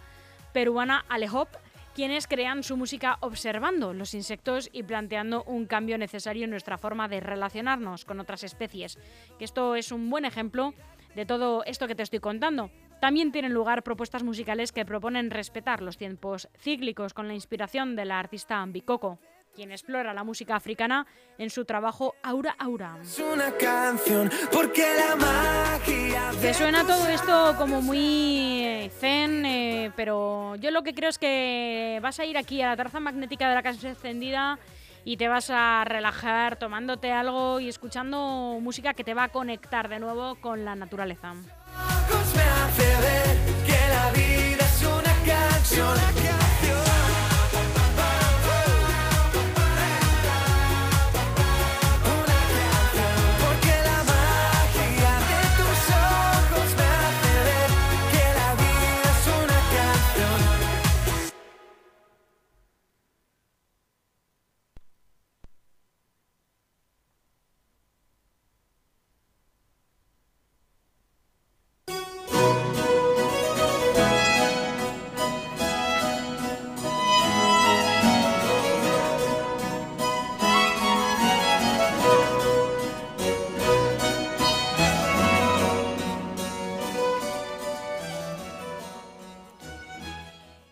peruana 0.52 1.04
Alejop, 1.08 1.48
quienes 1.94 2.26
crean 2.26 2.64
su 2.64 2.76
música 2.76 3.18
observando 3.20 3.92
los 3.94 4.14
insectos 4.14 4.68
y 4.72 4.82
planteando 4.82 5.44
un 5.44 5.66
cambio 5.66 5.96
necesario 5.96 6.44
en 6.44 6.50
nuestra 6.50 6.76
forma 6.76 7.06
de 7.06 7.20
relacionarnos 7.20 8.04
con 8.04 8.18
otras 8.18 8.42
especies. 8.42 8.98
Que 9.38 9.44
esto 9.44 9.76
es 9.76 9.92
un 9.92 10.10
buen 10.10 10.24
ejemplo 10.24 10.74
de 11.14 11.24
todo 11.24 11.62
esto 11.64 11.86
que 11.86 11.94
te 11.94 12.02
estoy 12.02 12.18
contando. 12.18 12.70
También 13.04 13.32
tienen 13.32 13.52
lugar 13.52 13.82
propuestas 13.82 14.22
musicales 14.22 14.72
que 14.72 14.86
proponen 14.86 15.30
respetar 15.30 15.82
los 15.82 15.98
tiempos 15.98 16.48
cíclicos 16.58 17.12
con 17.12 17.28
la 17.28 17.34
inspiración 17.34 17.96
de 17.96 18.06
la 18.06 18.18
artista 18.18 18.64
Bikoko, 18.66 19.18
quien 19.54 19.72
explora 19.72 20.14
la 20.14 20.24
música 20.24 20.56
africana 20.56 21.06
en 21.36 21.50
su 21.50 21.66
trabajo 21.66 22.14
Aura 22.22 22.56
Aura. 22.58 22.96
Es 23.02 23.18
una 23.18 23.52
canción 23.58 24.30
porque 24.50 24.86
la 24.96 25.16
magia 25.16 26.30
Te 26.40 26.54
suena 26.54 26.86
todo 26.86 27.06
esto 27.08 27.54
como 27.58 27.82
muy 27.82 28.90
zen, 28.98 29.44
eh, 29.44 29.92
pero 29.94 30.56
yo 30.56 30.70
lo 30.70 30.82
que 30.82 30.94
creo 30.94 31.10
es 31.10 31.18
que 31.18 31.98
vas 32.02 32.18
a 32.20 32.24
ir 32.24 32.38
aquí 32.38 32.62
a 32.62 32.68
la 32.68 32.76
terraza 32.76 33.00
magnética 33.00 33.50
de 33.50 33.54
la 33.54 33.62
casa 33.62 33.86
encendida 33.86 34.58
y 35.04 35.18
te 35.18 35.28
vas 35.28 35.50
a 35.50 35.84
relajar 35.84 36.56
tomándote 36.56 37.12
algo 37.12 37.60
y 37.60 37.68
escuchando 37.68 38.58
música 38.62 38.94
que 38.94 39.04
te 39.04 39.12
va 39.12 39.24
a 39.24 39.28
conectar 39.28 39.90
de 39.90 39.98
nuevo 39.98 40.36
con 40.36 40.64
la 40.64 40.74
naturaleza. 40.74 41.34
Que 43.66 43.88
la 43.88 44.10
vida 44.12 44.64
es 44.64 44.82
una 44.82 45.14
canción. 45.24 46.33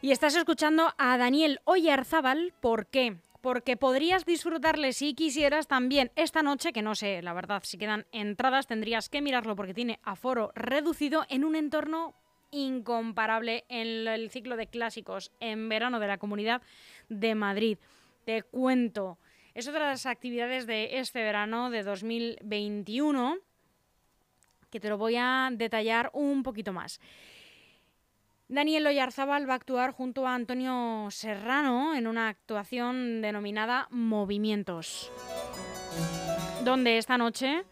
Y 0.04 0.10
estás 0.10 0.34
escuchando 0.34 0.92
a 0.98 1.16
Daniel 1.16 1.60
Oyarzábal, 1.62 2.52
¿por 2.60 2.86
qué? 2.88 3.18
Porque 3.40 3.76
podrías 3.76 4.24
disfrutarle 4.24 4.92
si 4.92 5.14
quisieras 5.14 5.68
también 5.68 6.10
esta 6.16 6.42
noche, 6.42 6.72
que 6.72 6.82
no 6.82 6.96
sé, 6.96 7.22
la 7.22 7.32
verdad, 7.32 7.62
si 7.64 7.78
quedan 7.78 8.04
entradas 8.10 8.66
tendrías 8.66 9.08
que 9.08 9.22
mirarlo 9.22 9.54
porque 9.54 9.74
tiene 9.74 10.00
aforo 10.02 10.50
reducido 10.56 11.24
en 11.28 11.44
un 11.44 11.54
entorno 11.54 12.16
incomparable 12.50 13.64
en 13.68 14.08
el 14.08 14.28
ciclo 14.30 14.56
de 14.56 14.66
clásicos 14.66 15.30
en 15.38 15.68
verano 15.68 16.00
de 16.00 16.08
la 16.08 16.18
Comunidad 16.18 16.62
de 17.08 17.36
Madrid. 17.36 17.78
Te 18.24 18.42
cuento, 18.42 19.18
es 19.54 19.68
otra 19.68 19.84
de 19.84 19.90
las 19.92 20.06
actividades 20.06 20.66
de 20.66 20.98
este 20.98 21.22
verano 21.22 21.70
de 21.70 21.84
2021 21.84 23.38
que 24.68 24.80
te 24.80 24.88
lo 24.88 24.98
voy 24.98 25.14
a 25.16 25.50
detallar 25.52 26.10
un 26.12 26.42
poquito 26.42 26.72
más. 26.72 26.98
Daniel 28.52 28.86
Oyarzábal 28.86 29.48
va 29.48 29.54
a 29.54 29.56
actuar 29.56 29.92
junto 29.92 30.26
a 30.28 30.34
Antonio 30.34 31.08
Serrano 31.10 31.94
en 31.94 32.06
una 32.06 32.28
actuación 32.28 33.22
denominada 33.22 33.88
Movimientos, 33.90 35.10
donde 36.62 36.98
esta 36.98 37.16
noche, 37.16 37.64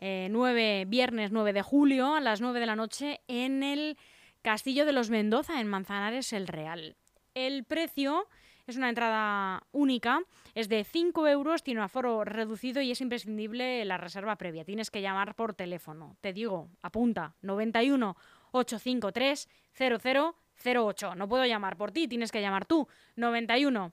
eh, 0.00 0.28
9, 0.30 0.84
viernes 0.86 1.32
9 1.32 1.52
de 1.52 1.62
julio, 1.62 2.14
a 2.14 2.20
las 2.20 2.40
9 2.40 2.60
de 2.60 2.66
la 2.66 2.76
noche, 2.76 3.20
en 3.26 3.64
el 3.64 3.98
Castillo 4.42 4.86
de 4.86 4.92
los 4.92 5.10
Mendoza, 5.10 5.60
en 5.60 5.66
Manzanares 5.66 6.32
el 6.32 6.46
Real. 6.46 6.94
El 7.34 7.64
precio 7.64 8.28
es 8.68 8.76
una 8.76 8.90
entrada 8.90 9.64
única, 9.72 10.20
es 10.54 10.68
de 10.68 10.84
5 10.84 11.26
euros, 11.26 11.64
tiene 11.64 11.80
un 11.80 11.84
aforo 11.84 12.24
reducido 12.24 12.80
y 12.80 12.92
es 12.92 13.00
imprescindible 13.00 13.84
la 13.84 13.96
reserva 13.96 14.36
previa. 14.36 14.64
Tienes 14.64 14.92
que 14.92 15.02
llamar 15.02 15.34
por 15.34 15.54
teléfono. 15.54 16.16
Te 16.20 16.32
digo, 16.32 16.68
apunta, 16.80 17.34
91 17.42 18.16
853 18.52 19.48
0008. 19.74 21.14
No 21.14 21.28
puedo 21.28 21.44
llamar 21.44 21.76
por 21.76 21.90
ti, 21.92 22.08
tienes 22.08 22.32
que 22.32 22.40
llamar 22.40 22.64
tú. 22.64 22.88
91 23.16 23.92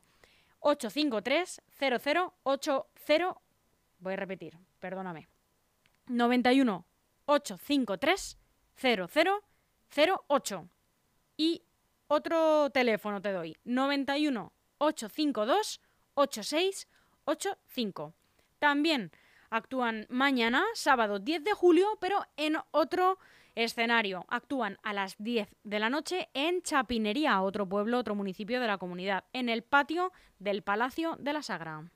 853 0.60 1.62
0080. 1.80 3.42
Voy 4.00 4.14
a 4.14 4.18
repetir, 4.18 4.58
perdóname. 4.80 5.28
91 6.08 6.86
853 7.26 8.38
0008. 8.76 10.70
Y 11.38 11.64
otro 12.08 12.70
teléfono 12.72 13.22
te 13.22 13.32
doy. 13.32 13.58
91 13.64 14.54
852 14.80 15.82
8685. 16.16 18.14
También 18.60 19.12
actúan 19.50 20.06
mañana, 20.10 20.66
sábado 20.74 21.20
10 21.20 21.44
de 21.44 21.54
julio, 21.54 21.98
pero 22.00 22.26
en 22.38 22.58
otro 22.72 23.20
escenario. 23.56 24.26
Actúan 24.30 24.78
a 24.84 24.94
las 24.94 25.16
10 25.18 25.56
de 25.64 25.80
la 25.80 25.90
noche 25.90 26.30
en 26.34 26.62
Chapinería, 26.62 27.42
otro 27.42 27.68
pueblo, 27.68 27.98
otro 27.98 28.16
municipio 28.16 28.60
de 28.60 28.68
la 28.68 28.78
comunidad, 28.78 29.26
en 29.34 29.50
el 29.50 29.64
patio 29.64 30.12
del 30.40 30.62
Palacio 30.62 31.16
de 31.20 31.34
la 31.34 31.42
Sagra. 31.42 31.92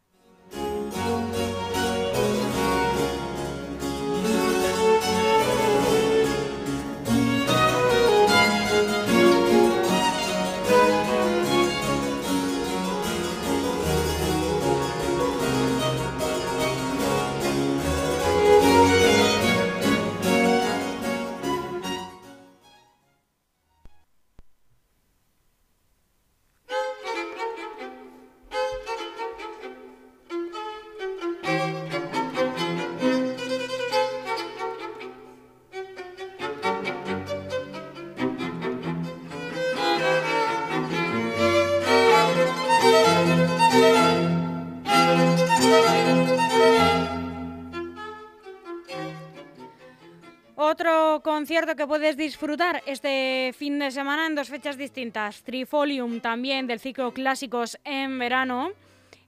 Concierto 51.63 51.81
que 51.81 51.87
puedes 51.87 52.17
disfrutar 52.17 52.83
este 52.85 53.53
fin 53.57 53.79
de 53.79 53.89
semana 53.89 54.27
en 54.27 54.35
dos 54.35 54.49
fechas 54.49 54.77
distintas. 54.77 55.43
Trifolium 55.43 56.19
también 56.19 56.67
del 56.67 56.81
ciclo 56.81 57.13
Clásicos 57.13 57.79
en 57.85 58.19
verano. 58.19 58.71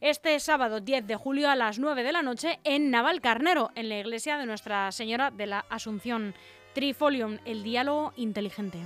Este 0.02 0.38
sábado 0.42 0.82
10 0.82 1.08
de 1.08 1.16
julio 1.16 1.50
a 1.50 1.56
las 1.56 1.80
9 1.80 2.04
de 2.04 2.12
la 2.12 2.24
noche 2.24 2.60
en 2.66 2.92
Navalcarnero, 2.92 3.72
en 3.76 3.88
la 3.88 4.00
iglesia 4.00 4.38
de 4.38 4.46
Nuestra 4.46 4.92
Señora 4.92 5.32
de 5.32 5.46
la 5.46 5.66
Asunción. 5.70 6.36
Trifolium, 6.74 7.38
el 7.46 7.64
diálogo 7.64 8.12
inteligente. 8.18 8.80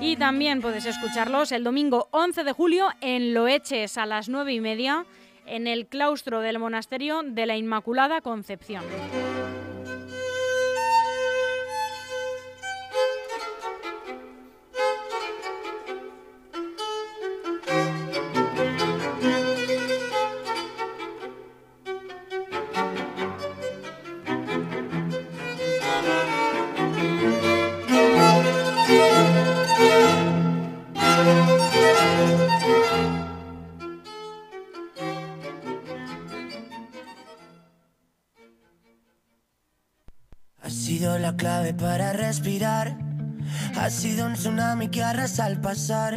Y 0.00 0.16
también 0.16 0.62
puedes 0.62 0.86
escucharlos 0.86 1.52
el 1.52 1.64
domingo 1.64 2.08
11 2.12 2.44
de 2.44 2.52
julio 2.52 2.88
en 3.02 3.34
Loeches 3.34 3.98
a 3.98 4.06
las 4.06 4.30
9 4.30 4.54
y 4.54 4.60
media 4.60 5.04
en 5.50 5.66
el 5.66 5.86
claustro 5.86 6.40
del 6.40 6.58
monasterio 6.58 7.22
de 7.24 7.46
la 7.46 7.56
Inmaculada 7.56 8.20
Concepción. 8.20 8.84
Sido 43.90 44.24
un 44.24 44.34
tsunami 44.34 44.88
que 44.88 45.02
arrasa 45.02 45.46
al 45.46 45.60
pasar. 45.60 46.16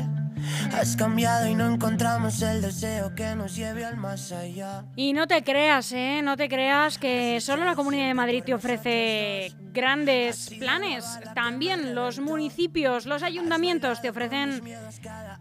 Has 0.74 0.96
cambiado 0.96 1.48
y 1.48 1.56
no 1.56 1.68
encontramos 1.74 2.40
el 2.44 2.62
deseo 2.62 3.16
que 3.16 3.34
nos 3.34 3.56
lleve 3.56 3.84
al 3.84 3.98
más 3.98 4.32
allá. 4.32 4.86
Y 4.96 5.12
no 5.14 5.26
te 5.26 5.44
creas, 5.44 5.92
¿eh? 5.92 6.22
No 6.24 6.38
te 6.38 6.48
creas 6.48 7.00
que 7.00 7.42
solo 7.42 7.66
la 7.66 7.76
Comunidad 7.76 8.08
de 8.08 8.14
Madrid 8.14 8.44
te 8.46 8.54
ofrece 8.54 9.52
grandes 9.74 10.52
planes. 10.60 11.20
También 11.34 11.96
los 11.96 12.20
municipios, 12.20 13.08
los 13.08 13.24
ayuntamientos 13.24 14.02
te 14.02 14.10
ofrecen 14.10 14.62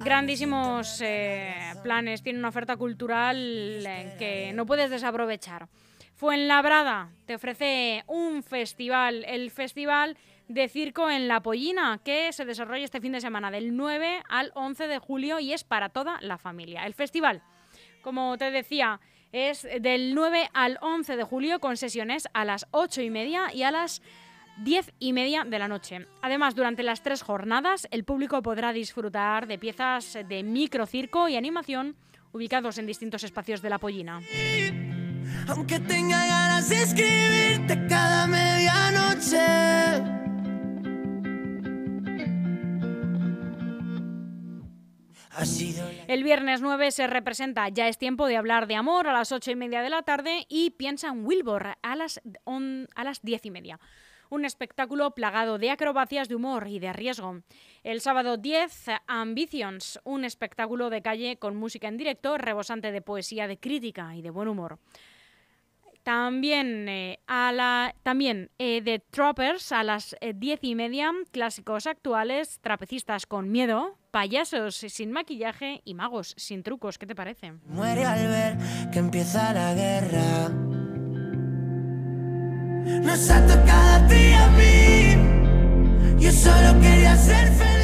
grandísimos 0.01 1.01
eh, 1.03 1.55
planes. 1.83 2.23
Tienen 2.23 2.41
una 2.41 2.49
oferta 2.49 2.79
cultural 2.79 3.37
eh, 3.37 4.17
que 4.19 4.53
no 4.55 4.65
puedes 4.65 4.91
desaprovechar. 4.91 5.69
Fuenlabrada 6.15 7.11
te 7.27 7.35
ofrece 7.35 8.05
un 8.07 8.43
festival, 8.43 9.25
el 9.27 9.51
Festival 9.51 10.17
de 10.53 10.69
Circo 10.69 11.11
en 11.11 11.29
La 11.29 11.41
Pollina, 11.41 12.01
que 12.05 12.33
se 12.33 12.45
desarrolla 12.45 12.85
este 12.85 13.01
fin 13.01 13.13
de 13.13 13.21
semana 13.21 13.51
del 13.51 13.75
9 13.77 14.23
al 14.29 14.53
11 14.55 14.87
de 14.87 14.99
julio 14.99 15.41
y 15.41 15.53
es 15.53 15.65
para 15.65 15.89
toda 15.89 16.19
la 16.21 16.37
familia. 16.37 16.85
El 16.85 16.95
festival, 16.95 17.43
como 18.03 18.37
te 18.37 18.51
decía, 18.51 19.01
es 19.33 19.67
del 19.81 20.15
9 20.15 20.51
al 20.53 20.79
11 20.83 21.17
de 21.17 21.25
julio 21.25 21.59
con 21.59 21.77
sesiones 21.77 22.29
a 22.35 22.45
las 22.45 22.67
8 22.71 23.01
y 23.01 23.11
media 23.11 23.53
y 23.55 23.63
a 23.63 23.71
las 23.71 24.03
10 24.59 24.93
y 24.99 25.13
media 25.15 25.45
de 25.45 25.59
la 25.59 25.69
noche. 25.69 26.07
Además, 26.21 26.55
durante 26.55 26.83
las 26.83 27.03
tres 27.03 27.23
jornadas, 27.23 27.89
el 27.91 28.05
público 28.05 28.43
podrá 28.43 28.75
disfrutar 28.75 29.47
de 29.47 29.59
piezas 29.59 30.19
de 30.29 30.43
microcirco 30.43 31.29
y 31.29 31.37
animación 31.37 31.97
ubicados 32.33 32.77
en 32.79 32.87
distintos 32.87 33.25
espacios 33.25 33.63
de 33.63 33.71
La 33.71 33.79
Pollina. 33.79 34.21
El 46.07 46.23
viernes 46.23 46.61
9 46.61 46.93
se 46.93 47.09
representa 47.09 47.69
Ya 47.69 47.89
es 47.89 47.99
tiempo 47.99 48.27
de 48.29 48.37
hablar 48.37 48.69
de 48.69 48.77
amor 48.77 49.09
a 49.09 49.13
las 49.13 49.33
8 49.33 49.51
y 49.51 49.57
media 49.57 49.83
de 49.83 49.91
la 49.91 50.03
tarde 50.03 50.47
y 50.49 50.71
Piensa 50.71 51.09
en 51.09 51.27
Wilbur 51.27 51.75
a 51.83 51.97
las, 51.97 52.21
on- 52.45 52.87
a 52.95 53.03
las 53.03 53.23
10 53.23 53.47
y 53.47 53.51
media. 53.51 53.81
Un 54.31 54.45
espectáculo 54.45 55.11
plagado 55.17 55.59
de 55.59 55.71
acrobacias 55.71 56.29
de 56.29 56.37
humor 56.37 56.69
y 56.69 56.79
de 56.79 56.93
riesgo. 56.93 57.43
El 57.83 58.01
sábado 58.01 58.37
10, 58.37 58.87
Ambitions, 59.09 60.01
un 60.05 60.25
espectáculo 60.25 60.91
de 60.91 61.03
calle 61.03 61.37
con 61.39 61.57
música 61.57 61.89
en 61.89 61.97
directo, 61.97 62.39
rebosante 62.39 62.93
de 62.93 63.03
poesía, 63.03 63.49
de 63.49 63.59
crítica 63.59 64.15
y 64.15 64.23
de 64.23 64.31
buen 64.31 64.47
humor. 64.49 64.79
También, 66.03 66.89
eh, 66.89 67.21
a 67.29 67.53
la, 67.53 67.95
también 68.03 68.51
eh, 68.59 68.83
The 68.85 68.99
Troppers 69.11 69.71
a 69.71 69.85
las 69.85 70.17
eh, 70.21 70.33
diez 70.35 70.59
y 70.63 70.75
media, 70.75 71.13
clásicos 71.31 71.87
actuales, 71.87 72.59
trapecistas 72.61 73.27
con 73.27 73.53
miedo, 73.53 73.99
payasos 74.11 74.75
sin 74.75 75.13
maquillaje 75.13 75.81
y 75.85 75.95
magos 75.95 76.35
sin 76.37 76.65
trucos. 76.65 76.99
¿Qué 76.99 77.07
te 77.07 77.15
parece? 77.15 77.53
muere 77.67 78.05
al 78.05 78.27
ver 78.27 78.59
que 78.91 78.99
empieza 78.99 79.53
la 79.53 79.75
guerra. 79.75 80.49
Nos 82.85 83.31
ha 83.31 83.47
tocado 83.47 84.05
a 84.05 84.09
ti 84.09 84.33
a 84.33 84.49
mí. 84.49 86.21
Yo 86.21 86.33
solo 86.33 86.81
quería 86.81 87.17
ser 87.17 87.49
feliz. 87.53 87.82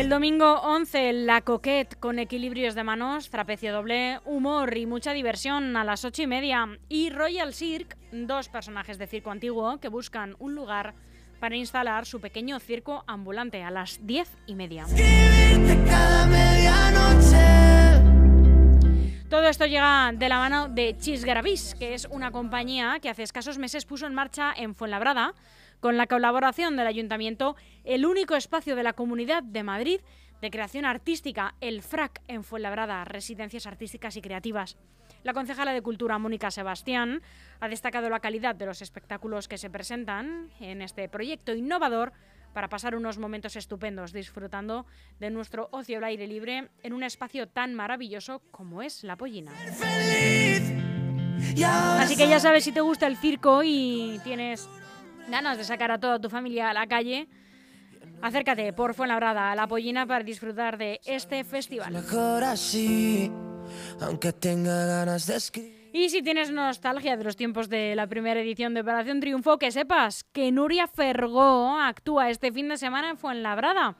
El 0.00 0.08
domingo 0.08 0.54
11, 0.62 1.12
La 1.12 1.42
Coquette 1.42 1.94
con 1.96 2.18
equilibrios 2.18 2.74
de 2.74 2.82
manos, 2.82 3.28
trapecio 3.28 3.70
doble, 3.70 4.18
humor 4.24 4.74
y 4.78 4.86
mucha 4.86 5.12
diversión 5.12 5.76
a 5.76 5.84
las 5.84 6.06
ocho 6.06 6.22
y 6.22 6.26
media. 6.26 6.66
Y 6.88 7.10
Royal 7.10 7.52
Cirque, 7.52 7.96
dos 8.10 8.48
personajes 8.48 8.96
de 8.96 9.06
circo 9.06 9.30
antiguo 9.30 9.76
que 9.76 9.88
buscan 9.88 10.36
un 10.38 10.54
lugar 10.54 10.94
para 11.38 11.54
instalar 11.56 12.06
su 12.06 12.18
pequeño 12.18 12.58
circo 12.60 13.04
ambulante 13.06 13.62
a 13.62 13.70
las 13.70 14.00
diez 14.06 14.34
y 14.46 14.54
media. 14.54 14.86
Todo 19.28 19.46
esto 19.48 19.66
llega 19.66 20.12
de 20.14 20.28
la 20.30 20.38
mano 20.38 20.68
de 20.70 20.96
Chisgravis, 20.96 21.76
que 21.78 21.92
es 21.92 22.06
una 22.06 22.30
compañía 22.30 23.00
que 23.02 23.10
hace 23.10 23.22
escasos 23.22 23.58
meses 23.58 23.84
puso 23.84 24.06
en 24.06 24.14
marcha 24.14 24.54
en 24.56 24.74
Fuenlabrada, 24.74 25.34
con 25.80 25.96
la 25.96 26.06
colaboración 26.06 26.76
del 26.76 26.86
Ayuntamiento, 26.86 27.56
el 27.84 28.06
único 28.06 28.36
espacio 28.36 28.76
de 28.76 28.82
la 28.82 28.92
Comunidad 28.92 29.42
de 29.42 29.62
Madrid 29.62 30.00
de 30.40 30.50
creación 30.50 30.84
artística, 30.84 31.54
el 31.60 31.82
FRAC 31.82 32.22
en 32.28 32.44
Fuenlabrada, 32.44 33.04
Residencias 33.04 33.66
Artísticas 33.66 34.16
y 34.16 34.22
Creativas. 34.22 34.78
La 35.22 35.34
concejala 35.34 35.72
de 35.72 35.82
Cultura, 35.82 36.18
Mónica 36.18 36.50
Sebastián, 36.50 37.20
ha 37.60 37.68
destacado 37.68 38.08
la 38.08 38.20
calidad 38.20 38.54
de 38.54 38.64
los 38.66 38.80
espectáculos 38.80 39.48
que 39.48 39.58
se 39.58 39.68
presentan 39.68 40.50
en 40.60 40.80
este 40.80 41.08
proyecto 41.08 41.54
innovador 41.54 42.12
para 42.54 42.68
pasar 42.68 42.96
unos 42.96 43.18
momentos 43.18 43.54
estupendos 43.54 44.12
disfrutando 44.12 44.86
de 45.18 45.30
nuestro 45.30 45.68
ocio 45.72 45.98
al 45.98 46.04
aire 46.04 46.26
libre 46.26 46.70
en 46.82 46.92
un 46.92 47.02
espacio 47.02 47.48
tan 47.48 47.74
maravilloso 47.74 48.42
como 48.50 48.82
es 48.82 49.04
La 49.04 49.16
Pollina. 49.16 49.52
Así 51.98 52.16
que 52.16 52.28
ya 52.28 52.40
sabes, 52.40 52.64
si 52.64 52.72
te 52.72 52.80
gusta 52.80 53.06
el 53.06 53.16
circo 53.16 53.62
y 53.62 54.20
tienes 54.24 54.68
ganas 55.28 55.58
de 55.58 55.64
sacar 55.64 55.90
a 55.90 55.98
toda 55.98 56.20
tu 56.20 56.30
familia 56.30 56.70
a 56.70 56.74
la 56.74 56.86
calle, 56.86 57.28
acércate 58.22 58.72
por 58.72 58.94
Fuenlabrada 58.94 59.52
a 59.52 59.54
La 59.54 59.66
Pollina 59.66 60.06
para 60.06 60.24
disfrutar 60.24 60.78
de 60.78 61.00
este 61.04 61.44
festival. 61.44 61.92
mejor 61.92 62.44
así. 62.44 63.30
Aunque 64.00 64.32
tenga 64.32 64.86
ganas 64.86 65.26
de 65.26 65.36
escribir. 65.36 65.80
Y 65.92 66.08
si 66.08 66.22
tienes 66.22 66.52
nostalgia 66.52 67.16
de 67.16 67.24
los 67.24 67.36
tiempos 67.36 67.68
de 67.68 67.96
la 67.96 68.06
primera 68.06 68.40
edición 68.40 68.74
de 68.74 68.82
Operación 68.82 69.18
Triunfo, 69.20 69.58
que 69.58 69.72
sepas 69.72 70.24
que 70.32 70.52
Nuria 70.52 70.86
Fergó 70.86 71.78
actúa 71.80 72.30
este 72.30 72.52
fin 72.52 72.68
de 72.68 72.76
semana 72.76 73.10
en 73.10 73.16
Fuenlabrada. 73.16 73.96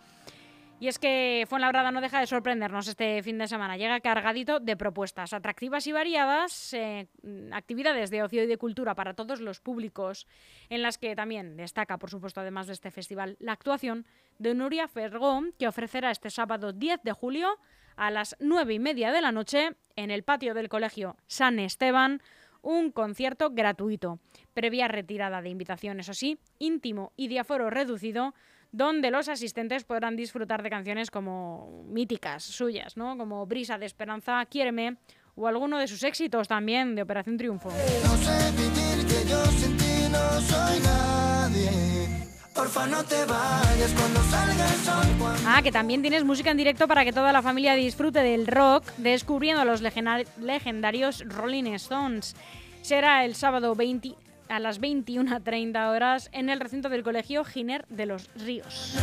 Y 0.81 0.89
es 0.89 0.99
que 0.99 1.45
Fuenlabrada 1.47 1.93
no 1.93 2.01
deja 2.01 2.21
de 2.21 2.27
sorprendernos 2.27 2.89
este 2.89 3.23
fin 3.23 3.37
de 3.37 3.47
semana. 3.47 3.77
Llega 3.77 4.01
cargadito 4.01 4.61
de 4.61 4.79
propuestas 4.79 5.35
atractivas 5.35 5.87
y 5.87 5.93
variadas, 5.93 6.73
eh, 6.73 7.07
actividades 7.53 8.09
de 8.09 8.23
ocio 8.23 8.43
y 8.43 8.47
de 8.47 8.57
cultura 8.57 8.95
para 8.95 9.13
todos 9.13 9.43
los 9.43 9.61
públicos, 9.61 10.27
en 10.71 10.81
las 10.81 10.97
que 10.97 11.15
también 11.15 11.59
destaca, 11.59 11.99
por 11.99 12.09
supuesto, 12.09 12.41
además 12.41 12.67
de 12.67 12.73
este 12.73 12.91
festival, 12.91 13.37
la 13.41 13.53
actuación 13.53 14.07
de 14.39 14.55
Nuria 14.55 14.89
Fergó, 14.89 15.43
que 15.59 15.69
ofrecerá 15.69 16.11
este 16.11 16.31
sábado 16.31 16.73
10 16.73 17.03
de 17.03 17.13
julio 17.13 17.59
a 17.97 18.11
las 18.11 18.35
nueve 18.41 18.73
y 18.73 18.79
media 18.79 19.13
de 19.13 19.21
la 19.21 19.33
noche 19.33 19.77
en 19.97 20.11
el 20.11 20.23
patio 20.23 20.55
del 20.55 20.71
colegio 20.71 21.19
San 21.27 21.59
Esteban 21.59 22.23
un 22.63 22.91
concierto 22.91 23.51
gratuito, 23.51 24.19
previa 24.55 24.89
retirada 24.89 25.43
de 25.43 25.51
invitación, 25.51 26.01
eso 26.01 26.15
sí, 26.15 26.39
íntimo 26.59 27.13
y 27.17 27.29
de 27.29 27.39
aforo 27.39 27.71
reducido, 27.71 28.35
donde 28.73 29.11
los 29.11 29.29
asistentes 29.29 29.85
podrán 29.85 30.17
disfrutar 30.17 30.63
de 30.63 30.71
canciones 30.71 31.11
como 31.11 31.85
míticas 31.89 32.43
suyas, 32.45 32.97
¿no? 32.97 33.17
Como 33.17 33.45
Brisa 33.47 33.79
de 33.79 33.87
Esperanza, 33.87 34.45
Quiéreme 34.47 34.97
o 35.35 35.47
alguno 35.49 35.79
de 35.79 35.89
sus 35.89 36.03
éxitos 36.03 36.49
también 36.49 36.95
de 36.95 37.03
Operación 37.03 37.37
Triunfo. 37.37 37.69
No 37.71 38.17
sé 38.17 38.51
vivir 38.53 39.07
que 39.07 39.29
yo 39.29 39.45
sin 39.47 39.77
ti 39.77 40.09
no 40.11 40.41
soy 40.41 40.81
nadie. 40.81 41.71
Porfa, 42.55 42.87
no 42.87 43.03
te 43.05 43.25
vayas 43.25 43.93
cuando 43.99 44.21
salga 44.25 44.69
el 44.69 44.81
sol. 44.81 45.17
cuando- 45.19 45.41
Ah, 45.47 45.63
que 45.63 45.73
también 45.73 46.03
tienes 46.03 46.25
música 46.25 46.51
en 46.51 46.57
directo 46.59 46.87
para 46.87 47.05
que 47.05 47.13
toda 47.13 47.33
la 47.33 47.43
familia 47.43 47.75
disfrute 47.75 48.21
del 48.21 48.47
rock, 48.47 48.85
descubriendo 48.99 49.63
a 49.63 49.65
los 49.65 49.81
legendarios 49.81 51.25
Rolling 51.27 51.73
Stones. 51.75 52.37
Será 52.83 53.25
el 53.25 53.35
sábado 53.35 53.75
20 53.75 54.15
a 54.51 54.59
las 54.59 54.81
21.30 54.81 55.91
horas 55.91 56.29
en 56.33 56.51
el 56.51 56.61
recinto 56.61 56.89
del 56.89 57.03
Colegio 57.03 57.45
Giner 57.45 57.87
de 57.89 58.07
los 58.07 58.29
Ríos. 58.35 58.97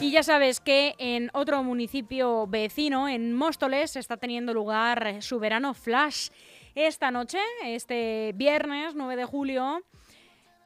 Y 0.00 0.10
ya 0.12 0.22
sabes 0.22 0.60
que 0.60 0.94
en 0.98 1.30
otro 1.32 1.62
municipio 1.62 2.46
vecino, 2.46 3.08
en 3.08 3.32
Móstoles, 3.32 3.96
está 3.96 4.16
teniendo 4.16 4.52
lugar 4.52 5.22
su 5.22 5.38
verano 5.38 5.72
flash. 5.72 6.28
Esta 6.74 7.10
noche, 7.10 7.38
este 7.64 8.32
viernes 8.36 8.94
9 8.94 9.16
de 9.16 9.24
julio, 9.24 9.82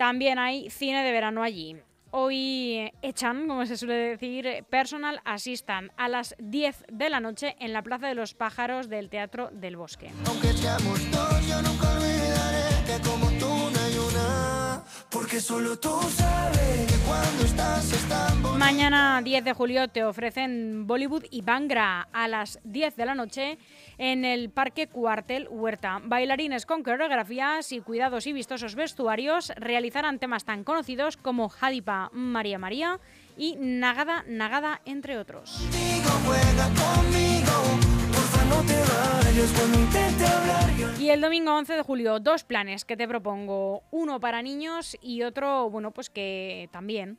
también 0.04 0.38
hay 0.38 0.68
cine 0.68 1.02
de 1.02 1.12
verano 1.12 1.42
allí. 1.42 1.76
Hoy 2.10 2.74
eh, 2.74 2.92
echan, 3.00 3.48
como 3.48 3.64
se 3.64 3.78
suele 3.78 3.94
decir, 3.94 4.62
personal 4.68 5.22
assistant 5.24 5.90
a 5.96 6.08
las 6.08 6.34
10 6.38 6.84
de 6.92 7.08
la 7.08 7.20
noche 7.20 7.56
en 7.58 7.72
la 7.72 7.80
Plaza 7.80 8.08
de 8.08 8.14
los 8.14 8.34
Pájaros 8.34 8.90
del 8.90 9.08
Teatro 9.08 9.48
del 9.50 9.78
Bosque. 9.78 10.10
Aunque 10.26 10.52
seamos 10.52 11.10
dos, 11.10 11.48
yo 11.48 11.62
nunca 11.62 11.90
olvidaré 11.90 12.84
que 12.86 13.08
como 13.08 13.30
tú 13.38 13.48
no 13.48 13.80
hay 13.80 13.96
una. 13.96 14.84
Porque 15.10 15.40
solo 15.40 15.78
tú 15.78 15.98
sabes 16.14 16.93
Mañana 18.58 19.20
10 19.22 19.44
de 19.44 19.52
julio 19.52 19.88
te 19.88 20.04
ofrecen 20.04 20.86
Bollywood 20.86 21.24
y 21.30 21.42
Bangra 21.42 22.08
a 22.12 22.28
las 22.28 22.58
10 22.64 22.96
de 22.96 23.06
la 23.06 23.14
noche 23.14 23.58
en 23.98 24.24
el 24.24 24.50
Parque 24.50 24.86
Cuartel 24.86 25.48
Huerta. 25.50 26.00
Bailarines 26.02 26.66
con 26.66 26.82
coreografías 26.82 27.72
y 27.72 27.80
cuidados 27.80 28.26
y 28.26 28.32
vistosos 28.32 28.74
vestuarios 28.74 29.52
realizarán 29.56 30.18
temas 30.18 30.44
tan 30.44 30.64
conocidos 30.64 31.16
como 31.16 31.50
Hadipa 31.60 32.10
María 32.12 32.58
María 32.58 33.00
y 33.36 33.56
Nagada 33.58 34.24
Nagada, 34.26 34.80
entre 34.84 35.18
otros. 35.18 35.60
No 38.48 38.62
te 38.62 38.74
vayas 38.74 39.52
cuando 39.58 39.78
intente 39.78 40.26
hablar. 40.26 41.00
Y 41.00 41.10
el 41.10 41.20
domingo 41.20 41.54
11 41.54 41.74
de 41.74 41.82
julio, 41.82 42.18
dos 42.18 42.44
planes 42.44 42.84
que 42.84 42.96
te 42.96 43.06
propongo. 43.06 43.82
Uno 43.90 44.20
para 44.20 44.42
niños 44.42 44.96
y 45.02 45.22
otro, 45.22 45.68
bueno, 45.68 45.90
pues 45.90 46.08
que 46.08 46.68
también. 46.72 47.18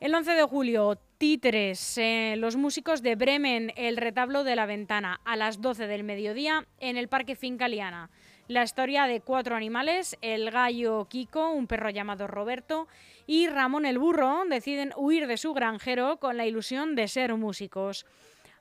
El 0.00 0.14
11 0.14 0.32
de 0.32 0.42
julio, 0.44 0.98
Títeres, 1.18 1.98
eh, 1.98 2.34
los 2.38 2.56
músicos 2.56 3.02
de 3.02 3.16
Bremen, 3.16 3.72
el 3.76 3.98
retablo 3.98 4.44
de 4.44 4.56
la 4.56 4.64
ventana, 4.64 5.20
a 5.26 5.36
las 5.36 5.60
12 5.60 5.86
del 5.86 6.04
mediodía 6.04 6.66
en 6.78 6.96
el 6.96 7.08
Parque 7.08 7.36
Finca 7.36 7.68
Liana. 7.68 8.10
La 8.48 8.64
historia 8.64 9.06
de 9.06 9.20
cuatro 9.20 9.54
animales, 9.56 10.16
el 10.22 10.50
gallo 10.50 11.06
Kiko, 11.08 11.50
un 11.50 11.66
perro 11.66 11.90
llamado 11.90 12.26
Roberto, 12.26 12.88
y 13.26 13.46
Ramón 13.46 13.86
el 13.86 13.98
burro, 13.98 14.42
deciden 14.48 14.92
huir 14.96 15.26
de 15.26 15.36
su 15.36 15.52
granjero 15.52 16.16
con 16.16 16.36
la 16.36 16.46
ilusión 16.46 16.96
de 16.96 17.06
ser 17.06 17.34
músicos. 17.36 18.06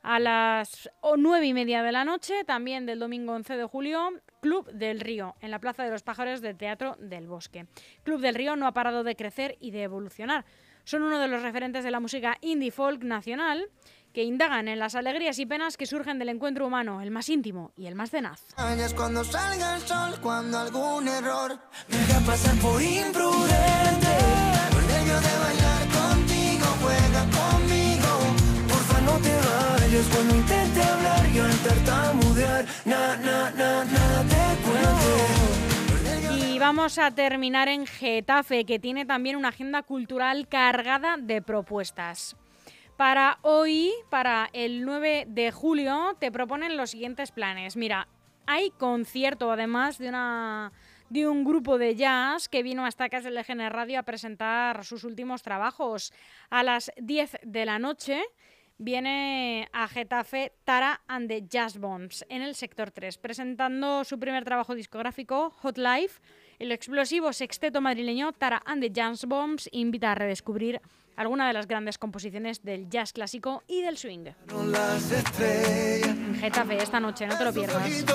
A 0.01 0.19
las 0.19 0.89
nueve 1.17 1.45
y 1.45 1.53
media 1.53 1.83
de 1.83 1.91
la 1.91 2.05
noche, 2.05 2.43
también 2.45 2.85
del 2.85 2.99
domingo 2.99 3.33
11 3.33 3.57
de 3.57 3.65
julio, 3.65 4.11
Club 4.41 4.71
del 4.71 4.99
Río, 5.01 5.35
en 5.41 5.51
la 5.51 5.59
Plaza 5.59 5.83
de 5.83 5.91
los 5.91 6.03
Pájaros 6.03 6.41
del 6.41 6.57
Teatro 6.57 6.95
del 6.99 7.27
Bosque. 7.27 7.67
Club 8.03 8.21
del 8.21 8.35
Río 8.35 8.55
no 8.55 8.67
ha 8.67 8.73
parado 8.73 9.03
de 9.03 9.15
crecer 9.15 9.57
y 9.59 9.71
de 9.71 9.83
evolucionar. 9.83 10.45
Son 10.85 11.03
uno 11.03 11.19
de 11.19 11.27
los 11.27 11.43
referentes 11.43 11.83
de 11.83 11.91
la 11.91 11.99
música 11.99 12.37
indie 12.41 12.71
folk 12.71 13.03
nacional 13.03 13.69
que 14.13 14.23
indagan 14.23 14.67
en 14.67 14.79
las 14.79 14.95
alegrías 14.95 15.37
y 15.39 15.45
penas 15.45 15.77
que 15.77 15.85
surgen 15.85 16.17
del 16.17 16.29
encuentro 16.29 16.65
humano, 16.65 17.01
el 17.01 17.11
más 17.11 17.29
íntimo 17.29 17.73
y 17.75 17.85
el 17.85 17.95
más 17.95 18.09
tenaz. 18.09 18.41
cuando 18.95 19.23
salga 19.23 19.75
el 19.75 19.81
sol, 19.81 20.19
cuando 20.21 20.57
algún 20.57 21.07
error 21.07 21.59
me 21.89 21.97
haga 21.97 22.25
pasar 22.25 22.55
por 22.57 22.81
imprudente. 22.81 24.17
Nervios 24.87 25.21
de 25.21 25.39
bailar 25.39 25.87
contigo, 25.93 26.65
juega 26.81 27.21
conmigo. 27.25 27.68
Cuando 29.89 30.35
hablar 30.83 31.25
y. 31.33 31.39
Na, 32.85 33.17
na, 33.17 33.49
na, 33.49 33.85
nada 33.85 34.23
te 36.53 36.59
vamos 36.59 36.99
a 36.99 37.09
terminar 37.09 37.67
en 37.69 37.87
Getafe, 37.87 38.65
que 38.65 38.77
tiene 38.77 39.07
también 39.07 39.35
una 39.35 39.47
agenda 39.47 39.81
cultural 39.81 40.47
cargada 40.47 41.17
de 41.17 41.41
propuestas. 41.41 42.35
Para 42.97 43.39
hoy, 43.41 43.91
para 44.11 44.51
el 44.53 44.85
9 44.85 45.25
de 45.27 45.51
julio, 45.51 46.15
te 46.19 46.31
proponen 46.31 46.77
los 46.77 46.91
siguientes 46.91 47.31
planes. 47.31 47.75
Mira, 47.75 48.07
hay 48.45 48.69
concierto 48.69 49.51
además 49.51 49.97
de 49.97 50.09
una 50.09 50.71
de 51.09 51.27
un 51.27 51.43
grupo 51.43 51.79
de 51.79 51.95
jazz 51.95 52.47
que 52.47 52.61
vino 52.61 52.85
hasta 52.85 53.09
Casa 53.09 53.29
Radio 53.69 53.99
a 53.99 54.03
presentar 54.03 54.85
sus 54.85 55.03
últimos 55.03 55.41
trabajos. 55.41 56.13
A 56.51 56.61
las 56.61 56.91
10 56.97 57.39
de 57.41 57.65
la 57.65 57.79
noche 57.79 58.21
viene 58.79 59.69
a 59.73 59.87
Getafe 59.87 60.53
Tara 60.63 61.01
and 61.07 61.27
the 61.27 61.45
Jazz 61.47 61.77
Bombs 61.77 62.25
en 62.29 62.41
el 62.41 62.55
sector 62.55 62.89
3, 62.89 63.17
presentando 63.17 64.03
su 64.03 64.17
primer 64.17 64.45
trabajo 64.45 64.73
discográfico, 64.73 65.51
Hot 65.61 65.77
Life. 65.77 66.21
El 66.57 66.71
explosivo 66.71 67.31
sexteto 67.31 67.81
madrileño 67.81 68.31
Tara 68.31 68.61
and 68.65 68.81
the 68.81 68.89
Jazz 68.89 69.25
Bombs 69.25 69.69
invita 69.71 70.13
a 70.13 70.15
redescubrir 70.15 70.81
alguna 71.15 71.47
de 71.47 71.53
las 71.53 71.67
grandes 71.67 71.97
composiciones 71.97 72.63
del 72.63 72.89
jazz 72.89 73.11
clásico 73.11 73.63
y 73.67 73.81
del 73.81 73.97
swing. 73.97 74.29
Getafe 76.39 76.77
esta 76.77 76.99
noche, 77.01 77.27
no 77.27 77.37
te 77.37 77.43
lo 77.43 77.53
pierdas. 77.53 78.05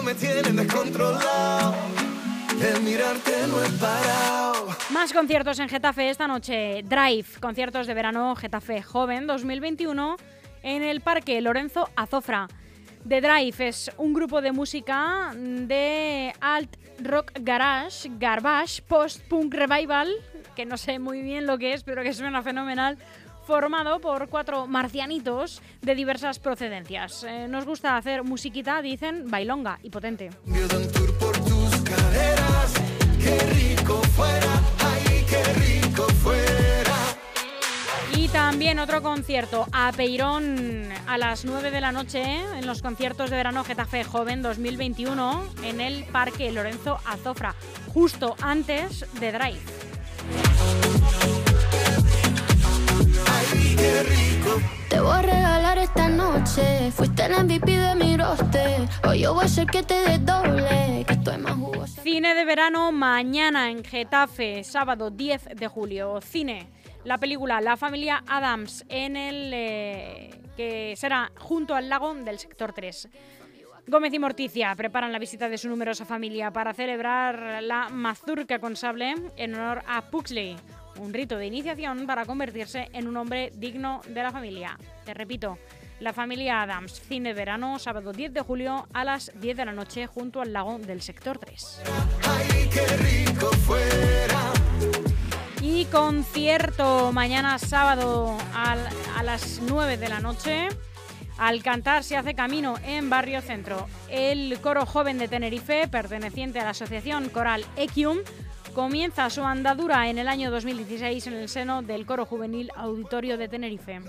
Más 4.91 5.12
conciertos 5.12 5.59
en 5.59 5.69
Getafe 5.69 6.09
esta 6.09 6.27
noche. 6.27 6.83
Drive, 6.83 7.27
conciertos 7.41 7.87
de 7.87 7.93
verano 7.93 8.35
Getafe 8.37 8.83
Joven 8.83 9.27
2021 9.27 10.17
en 10.65 10.83
el 10.83 11.01
Parque 11.01 11.41
Lorenzo 11.41 11.89
Azofra. 11.95 12.49
The 13.07 13.21
Drive 13.21 13.69
es 13.69 13.93
un 13.99 14.15
grupo 14.15 14.41
de 14.41 14.51
música 14.51 15.33
de 15.37 16.33
alt 16.41 16.75
rock 17.03 17.33
garage, 17.41 18.11
garbage, 18.19 18.83
post-punk 18.83 19.55
revival, 19.55 20.09
que 20.57 20.65
no 20.65 20.77
sé 20.79 20.99
muy 20.99 21.21
bien 21.21 21.47
lo 21.47 21.59
que 21.59 21.75
es, 21.75 21.85
pero 21.85 22.03
que 22.03 22.15
suena 22.15 22.43
fenomenal, 22.43 22.97
formado 23.47 24.01
por 24.01 24.29
cuatro 24.31 24.67
marcianitos 24.67 25.61
de 25.83 25.95
diversas 25.95 26.39
procedencias. 26.39 27.25
Eh, 27.25 27.47
nos 27.47 27.67
gusta 27.67 27.99
hacer 27.99 28.25
musiquita, 28.25 28.81
dicen, 28.81 29.31
bailonga 29.31 29.79
y 29.83 29.91
potente. 29.91 30.31
Viuda 30.47 30.79
un 30.79 30.91
tour 30.91 31.19
por 31.19 31.37
tus 31.45 31.77
caderas. 31.83 32.75
Qué 33.21 33.39
rico 33.39 34.01
fuera, 34.17 34.62
también 38.35 38.80
otro 38.80 39.01
concierto 39.01 39.68
a 39.70 39.93
Peirón 39.93 40.89
a 41.07 41.18
las 41.18 41.45
9 41.45 41.70
de 41.70 41.80
la 41.80 41.93
noche 41.93 42.20
en 42.59 42.66
los 42.66 42.82
conciertos 42.82 43.30
de 43.30 43.37
verano 43.37 43.62
Getafe 43.62 44.03
Joven 44.03 44.43
2021 44.43 45.45
en 45.62 45.80
el 45.80 46.05
Parque 46.07 46.51
Lorenzo 46.51 46.99
Azofra, 47.05 47.55
justo 47.93 48.35
antes 48.43 49.07
de 49.20 49.30
Drive. 49.30 49.61
Ay, 53.30 53.76
qué 53.76 54.03
rico. 54.03 54.61
Te 54.89 54.99
voy 54.99 55.12
a 55.12 55.22
regalar 55.22 55.78
esta 55.78 56.09
noche. 56.09 56.91
Fuiste 56.91 57.26
el 57.26 57.45
MVP 57.45 57.70
de 57.70 57.95
mi 57.95 58.16
roster. 58.16 58.89
Hoy 59.09 59.20
yo 59.20 59.35
voy 59.35 59.45
a 59.45 59.49
ser 59.49 59.66
que 59.68 59.85
te 59.85 59.95
desdoble. 59.95 61.05
Que 61.07 61.12
estoy 61.12 61.39
más 61.39 61.55
jugosa. 61.55 62.03
Cine 62.03 62.35
de 62.35 62.45
verano 62.45 62.91
mañana 62.91 63.70
en 63.70 63.85
Getafe, 63.85 64.64
sábado 64.64 65.11
10 65.11 65.51
de 65.55 65.68
julio. 65.68 66.20
Cine, 66.20 66.68
la 67.05 67.19
película 67.19 67.61
La 67.61 67.77
familia 67.77 68.25
Adams 68.27 68.85
en 68.89 69.17
el 69.17 69.51
eh, 69.53 70.31
que 70.57 70.95
será 70.97 71.31
junto 71.39 71.75
al 71.75 71.89
lago 71.89 72.15
del 72.15 72.39
sector 72.39 72.73
3. 72.73 73.09
Gómez 73.87 74.15
y 74.15 74.19
Morticia 74.19 74.75
preparan 74.75 75.13
la 75.13 75.19
visita 75.19 75.49
de 75.49 75.59
su 75.59 75.69
numerosa 75.69 76.07
familia 76.07 76.51
para 76.51 76.73
celebrar 76.73 77.63
la 77.63 77.91
mazurca 77.91 78.59
con 78.59 78.77
sable 78.77 79.15
en 79.37 79.55
honor 79.55 79.83
a 79.87 80.11
Puxley, 80.11 80.57
un 80.99 81.13
rito 81.13 81.37
de 81.37 81.47
iniciación 81.47 82.07
para 82.07 82.25
convertirse 82.25 82.89
en 82.95 83.07
un 83.07 83.17
hombre 83.19 83.53
digno 83.55 84.01
de 84.09 84.23
la 84.23 84.33
familia. 84.33 84.79
Te 85.05 85.13
repito, 85.13 85.59
la 86.01 86.15
familia 86.15 86.63
Adams, 86.63 87.01
cine 87.01 87.31
de 87.31 87.35
verano, 87.35 87.79
sábado 87.79 88.13
10 88.13 88.33
de 88.33 88.41
julio 88.41 88.89
a 88.95 89.05
las 89.05 89.31
10 89.35 89.57
de 89.57 89.65
la 89.67 89.73
noche 89.73 90.07
junto 90.07 90.41
al 90.41 90.53
lago 90.53 90.79
del 90.79 91.03
sector 91.03 91.39
3. 91.39 91.83
Ay, 92.27 92.71
qué 92.73 92.87
rico 92.97 93.51
fuera. 93.67 94.53
Y 95.67 95.87
concierto 95.87 97.11
mañana 97.11 97.59
sábado 97.59 98.37
a 98.55 99.23
las 99.23 99.62
9 99.62 99.97
de 99.97 100.11
la 100.11 100.21
noche. 100.21 100.69
Al 101.39 101.62
cantar 101.62 102.05
se 102.05 102.19
hace 102.19 102.35
camino 102.35 102.75
en 102.85 103.09
Barrio 103.09 103.41
Centro. 103.41 103.89
El 104.11 104.61
coro 104.61 104.85
joven 104.85 105.17
de 105.17 105.27
Tenerife, 105.27 105.89
perteneciente 105.89 106.61
a 106.61 106.65
la 106.65 106.71
asociación 106.71 107.31
coral 107.31 107.65
Equium, 107.77 108.19
comienza 108.75 109.31
su 109.31 109.43
andadura 109.43 110.11
en 110.11 110.19
el 110.19 110.29
año 110.29 110.51
2016 110.51 111.29
en 111.29 111.33
el 111.33 111.49
seno 111.49 111.81
del 111.81 112.05
coro 112.05 112.27
juvenil 112.27 112.71
Auditorio 112.77 113.39
de 113.39 113.49
Tenerife. 113.49 114.03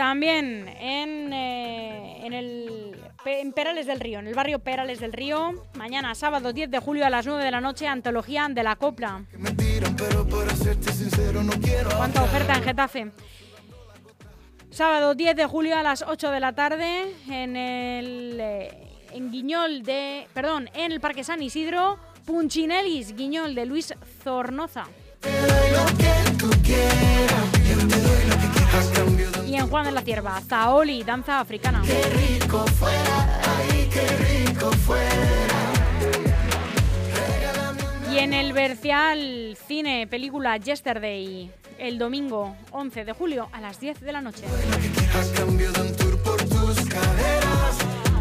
También 0.00 0.66
en, 0.80 1.30
eh, 1.30 2.24
en, 2.24 2.32
el, 2.32 2.96
en 3.26 3.52
Perales 3.52 3.84
del 3.86 4.00
Río, 4.00 4.18
en 4.18 4.28
el 4.28 4.34
barrio 4.34 4.58
Perales 4.58 4.98
del 4.98 5.12
Río, 5.12 5.52
mañana 5.74 6.14
sábado 6.14 6.54
10 6.54 6.70
de 6.70 6.78
julio 6.78 7.04
a 7.04 7.10
las 7.10 7.26
9 7.26 7.44
de 7.44 7.50
la 7.50 7.60
noche, 7.60 7.86
antología 7.86 8.48
de 8.48 8.62
la 8.62 8.76
copla. 8.76 9.26
¿Cuánta 11.98 12.22
oferta 12.22 12.54
en 12.54 12.62
Getafe? 12.62 13.10
Sábado 14.70 15.14
10 15.14 15.36
de 15.36 15.44
julio 15.44 15.76
a 15.76 15.82
las 15.82 16.00
8 16.00 16.30
de 16.30 16.40
la 16.40 16.54
tarde 16.54 17.14
en 17.28 17.56
el 17.56 18.38
eh, 18.40 18.70
en 19.12 19.30
Guiñol 19.30 19.82
de, 19.82 20.28
perdón, 20.32 20.70
en 20.72 20.92
el 20.92 21.00
Parque 21.00 21.24
San 21.24 21.42
Isidro, 21.42 21.98
Punchinelis, 22.24 23.14
Guiñol 23.14 23.54
de 23.54 23.66
Luis 23.66 23.92
Zornoza. 24.24 24.86
Y 29.50 29.56
en 29.56 29.66
Juan 29.66 29.84
de 29.84 29.90
la 29.90 30.02
Cierva, 30.02 30.40
Zaoli, 30.42 31.02
danza 31.02 31.40
africana. 31.40 31.82
Y 38.12 38.18
en 38.18 38.32
el 38.32 38.52
Bercial 38.52 39.58
Cine, 39.66 40.06
película 40.06 40.56
Yesterday, 40.56 41.50
el 41.78 41.98
domingo 41.98 42.54
11 42.70 43.04
de 43.04 43.12
julio 43.12 43.48
a 43.50 43.60
las 43.60 43.80
10 43.80 44.00
de 44.00 44.12
la 44.12 44.20
noche. 44.20 44.44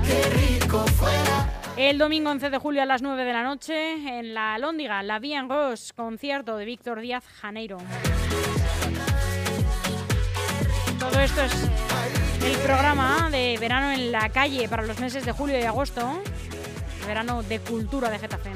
Qué 0.07 0.23
rico 0.31 0.83
fuera 0.87 1.61
El 1.77 1.99
domingo 1.99 2.31
11 2.31 2.49
de 2.49 2.57
julio 2.57 2.81
a 2.81 2.85
las 2.87 3.03
9 3.03 3.23
de 3.23 3.33
la 3.33 3.43
noche 3.43 4.17
en 4.17 4.33
la 4.33 4.57
Lóndiga, 4.57 5.03
la 5.03 5.19
Bien 5.19 5.47
Ross, 5.47 5.93
concierto 5.93 6.57
de 6.57 6.65
Víctor 6.65 7.01
Díaz 7.01 7.23
Janeiro. 7.39 7.77
Todo 11.19 11.25
esto 11.25 11.41
es 11.41 11.67
el 12.45 12.55
programa 12.59 13.29
de 13.29 13.57
verano 13.59 13.91
en 13.91 14.09
la 14.09 14.29
calle 14.29 14.69
para 14.69 14.83
los 14.83 15.01
meses 15.01 15.25
de 15.25 15.33
julio 15.33 15.59
y 15.59 15.63
agosto. 15.63 16.21
Verano 17.05 17.43
de 17.43 17.59
cultura 17.59 18.09
de 18.09 18.19
Getafe. 18.19 18.53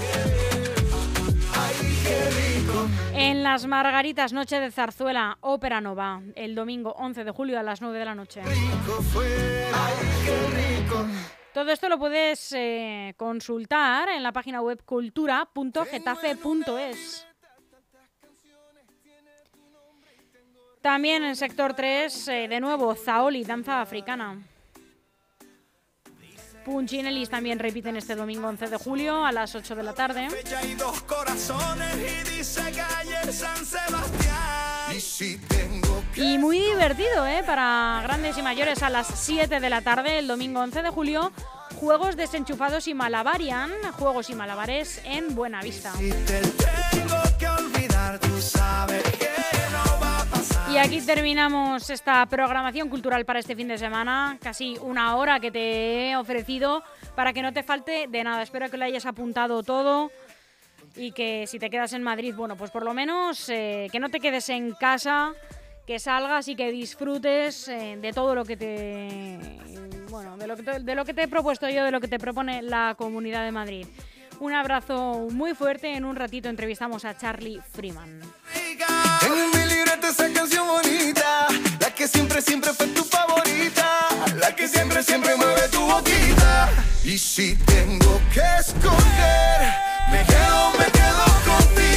En 3.15 3.43
las 3.43 3.67
Margaritas, 3.67 4.31
Noche 4.31 4.61
de 4.61 4.71
Zarzuela, 4.71 5.39
Ópera 5.41 5.81
Nova, 5.81 6.21
el 6.35 6.55
domingo 6.55 6.93
11 6.93 7.25
de 7.25 7.31
julio 7.31 7.59
a 7.59 7.63
las 7.63 7.81
9 7.81 7.99
de 7.99 8.05
la 8.05 8.15
noche. 8.15 8.41
Todo 11.53 11.69
esto 11.69 11.89
lo 11.89 11.99
puedes 11.99 12.53
eh, 12.53 13.13
consultar 13.17 14.07
en 14.07 14.23
la 14.23 14.31
página 14.31 14.61
web 14.61 14.81
cultura.getafe.es. 14.85 17.27
También 20.83 21.23
en 21.23 21.37
sector 21.37 21.73
3, 21.73 22.27
eh, 22.27 22.47
de 22.49 22.59
nuevo, 22.59 22.93
Zaoli, 22.93 23.45
danza 23.45 23.79
africana. 23.79 24.37
Punchinelis 26.65 27.29
también 27.29 27.57
repiten 27.57 27.95
este 27.95 28.15
domingo 28.15 28.49
11 28.49 28.67
de 28.67 28.75
julio 28.75 29.25
a 29.25 29.31
las 29.31 29.55
8 29.55 29.75
de 29.75 29.83
la 29.83 29.93
tarde. 29.93 30.27
Y 30.61 30.73
dos 30.73 31.01
corazones 31.03 31.95
y 31.95 32.35
dice 32.35 32.61
calle 32.75 33.31
San 33.31 33.65
Sebastián 33.65 34.93
Y 34.93 34.99
si 34.99 35.37
tengo 35.37 36.03
que 36.13 36.21
Y 36.21 36.37
muy 36.37 36.59
divertido, 36.59 37.25
¿eh? 37.27 37.43
Para 37.45 38.01
grandes 38.03 38.37
y 38.37 38.41
mayores 38.41 38.83
a 38.83 38.89
las 38.89 39.07
7 39.07 39.61
de 39.61 39.69
la 39.69 39.81
tarde, 39.81 40.19
el 40.19 40.27
domingo 40.27 40.59
11 40.59 40.81
de 40.81 40.89
julio. 40.89 41.31
Juegos 41.79 42.17
desenchufados 42.17 42.89
y 42.89 42.93
malabarian, 42.93 43.71
juegos 43.93 44.29
y 44.29 44.35
malabares 44.35 45.01
en 45.05 45.33
Buenavista. 45.33 45.93
Si 45.93 46.09
te 46.09 46.41
tengo 46.91 47.21
que 47.39 47.47
olvidar 47.47 48.19
tú 48.19 48.41
sabes 48.41 49.12
Y 50.73 50.77
aquí 50.79 51.01
terminamos 51.01 51.87
esta 51.91 52.25
programación 52.25 52.89
cultural 52.89 53.25
para 53.25 53.37
este 53.37 53.55
fin 53.55 53.67
de 53.67 53.77
semana. 53.77 54.39
Casi 54.41 54.75
una 54.81 55.15
hora 55.17 55.39
que 55.39 55.51
te 55.51 56.09
he 56.09 56.17
ofrecido 56.17 56.81
para 57.15 57.31
que 57.31 57.43
no 57.43 57.53
te 57.53 57.61
falte 57.61 58.07
de 58.09 58.23
nada. 58.23 58.41
Espero 58.41 58.71
que 58.71 58.77
lo 58.77 58.85
hayas 58.85 59.05
apuntado 59.05 59.61
todo 59.61 60.09
y 60.95 61.11
que 61.11 61.45
si 61.45 61.59
te 61.59 61.69
quedas 61.69 61.93
en 61.93 62.01
Madrid, 62.01 62.33
bueno, 62.35 62.55
pues 62.55 62.71
por 62.71 62.83
lo 62.83 62.95
menos 62.95 63.47
eh, 63.49 63.87
que 63.91 63.99
no 63.99 64.09
te 64.09 64.19
quedes 64.19 64.49
en 64.49 64.71
casa, 64.71 65.33
que 65.85 65.99
salgas 65.99 66.47
y 66.47 66.55
que 66.55 66.71
disfrutes 66.71 67.67
eh, 67.67 67.99
de 68.01 68.11
todo 68.11 68.33
lo 68.33 68.43
que 68.43 68.57
te 68.57 69.37
bueno, 70.09 70.37
de 70.37 70.47
lo 70.47 70.55
que 70.55 70.63
te, 70.63 70.79
de 70.79 70.95
lo 70.95 71.05
que 71.05 71.13
te 71.13 71.21
he 71.21 71.27
propuesto 71.27 71.69
yo, 71.69 71.85
de 71.85 71.91
lo 71.91 72.01
que 72.01 72.07
te 72.07 72.17
propone 72.17 72.63
la 72.63 72.95
Comunidad 72.97 73.45
de 73.45 73.51
Madrid. 73.51 73.85
Un 74.43 74.51
abrazo 74.53 75.29
muy 75.31 75.55
fuerte. 75.55 75.95
En 75.95 76.03
un 76.03 76.17
ratito 76.17 76.49
entrevistamos 76.49 77.05
a 77.05 77.15
Charlie 77.15 77.61
Freeman. 77.71 78.19
En 79.21 79.51
mi 79.51 79.73
libreta 79.73 80.09
esa 80.09 80.29
canción 80.33 80.67
bonita, 80.67 81.47
la 81.79 81.95
que 81.95 82.09
siempre, 82.09 82.41
siempre 82.41 82.73
fue 82.73 82.87
tu 82.87 83.05
favorita, 83.05 84.09
la 84.41 84.53
que 84.53 84.67
siempre, 84.67 85.01
siempre 85.01 85.37
mueve 85.37 85.69
tu 85.69 85.79
boquita. 85.79 86.69
Y 87.05 87.17
si 87.17 87.55
tengo 87.55 88.19
que 88.33 88.41
escoger, 88.59 89.61
me 90.11 90.25
quedo, 90.25 90.71
me 90.77 90.91
quedo 90.91 91.23
contigo. 91.45 91.92